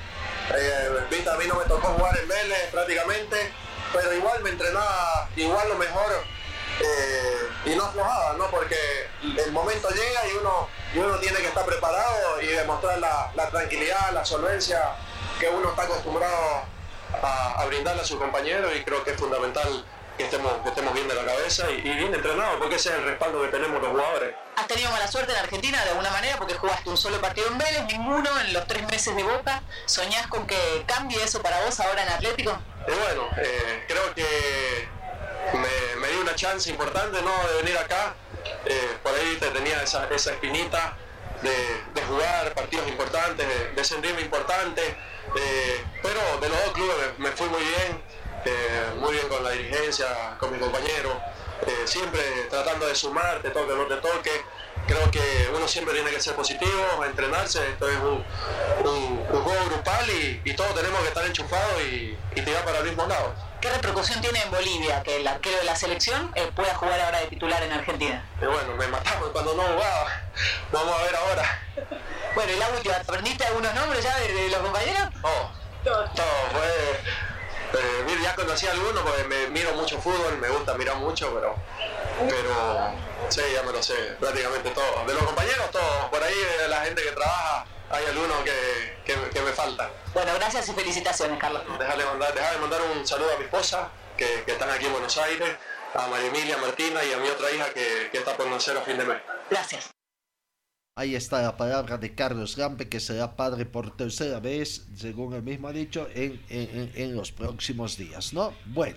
[0.52, 3.52] Eh, a mí no me tocó jugar en Vélez prácticamente,
[3.92, 6.24] pero igual me entrenaba igual lo mejor
[6.80, 8.50] eh, y no aflojaba, ¿no?
[8.50, 8.76] Porque
[9.22, 13.48] el momento llega y uno, y uno tiene que estar preparado y demostrar la, la
[13.48, 14.96] tranquilidad, la solvencia
[15.38, 16.74] que uno está acostumbrado
[17.22, 19.84] a, brindarle a su compañero y creo que es fundamental
[20.16, 23.42] que estemos, estemos bien de la cabeza y, bien entrenados, porque ese es el respaldo
[23.42, 24.34] que tenemos los jugadores.
[24.56, 27.58] ¿Has tenido mala suerte en Argentina de alguna manera porque jugaste un solo partido en
[27.58, 29.62] Vélez, ninguno en los tres meses de Boca?
[29.86, 32.56] ¿Soñás con que cambie eso para vos ahora en Atlético?
[32.86, 34.88] Y bueno, eh, creo que
[35.98, 37.48] me, dio una chance importante ¿no?
[37.48, 38.14] de venir acá.
[38.66, 40.96] Eh, por ahí te tenía esa, esa espinita
[41.42, 44.96] de, jugar partidos importantes, de, de sentirme importante.
[45.36, 48.03] Eh, pero de los dos clubes me, fui muy bien,
[48.50, 51.20] eh, muy bien con la dirigencia, con mi compañero,
[51.66, 52.20] eh, siempre
[52.50, 54.44] tratando de sumar, te toque o no te toque.
[54.86, 58.24] creo que uno siempre tiene que ser positivo, entrenarse, esto es un,
[59.26, 63.34] juego grupal y, todos tenemos que estar enchufados y, tirar para el mismo lado.
[63.60, 67.20] ¿Qué repercusión tiene en Bolivia que el arquero de la selección eh, pueda jugar ahora
[67.20, 68.22] de titular en Argentina?
[68.42, 70.22] Y bueno, me matamos cuando no jugaba.
[70.70, 71.62] Vamos a ver ahora.
[72.34, 75.08] Bueno, y la última, ¿aprendiste algunos nombres ya de, los compañeros?
[75.22, 75.50] Oh,
[75.82, 77.00] todo, todo fue
[77.78, 81.54] eh, ya conocí a algunos porque me miro mucho fútbol, me gusta mirar mucho, pero,
[82.28, 82.94] pero
[83.28, 85.04] sí, ya me lo sé, prácticamente todo.
[85.06, 86.10] De los compañeros, todos.
[86.10, 89.88] Por ahí de la gente que trabaja, hay algunos que, que, me faltan.
[90.12, 91.62] Bueno, gracias y felicitaciones, Carlos.
[91.78, 95.56] Déjale mandar, mandar un saludo a mi esposa, que, que están aquí en Buenos Aires,
[95.94, 98.82] a María Emilia, Martina y a mi otra hija que, que está por nacer a
[98.82, 99.18] fin de mes.
[99.50, 99.93] Gracias.
[100.96, 105.42] Ahí está la palabra de Carlos Gampe, que será padre por tercera vez, según él
[105.42, 108.52] mismo ha dicho, en, en, los próximos días, ¿no?
[108.66, 108.96] Bueno,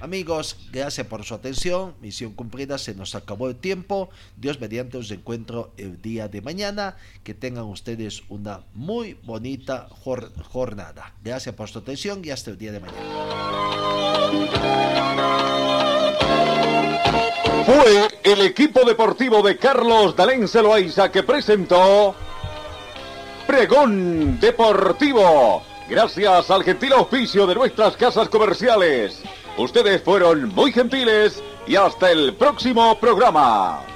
[0.00, 1.96] amigos, gracias por su atención.
[2.00, 4.08] Misión cumplida, se nos acabó el tiempo.
[4.38, 6.96] Dios mediante os encuentro el día de mañana.
[7.24, 11.12] Que tengan ustedes una muy bonita jornada.
[11.22, 13.04] Gracias por su atención y hasta el día de mañana.
[17.66, 22.14] Fue el equipo deportivo de Carlos Dalén Celoaiza que presentó
[23.46, 25.62] Pregón Deportivo.
[25.88, 29.22] Gracias al gentil auspicio de nuestras casas comerciales.
[29.56, 33.93] Ustedes fueron muy gentiles y hasta el próximo programa.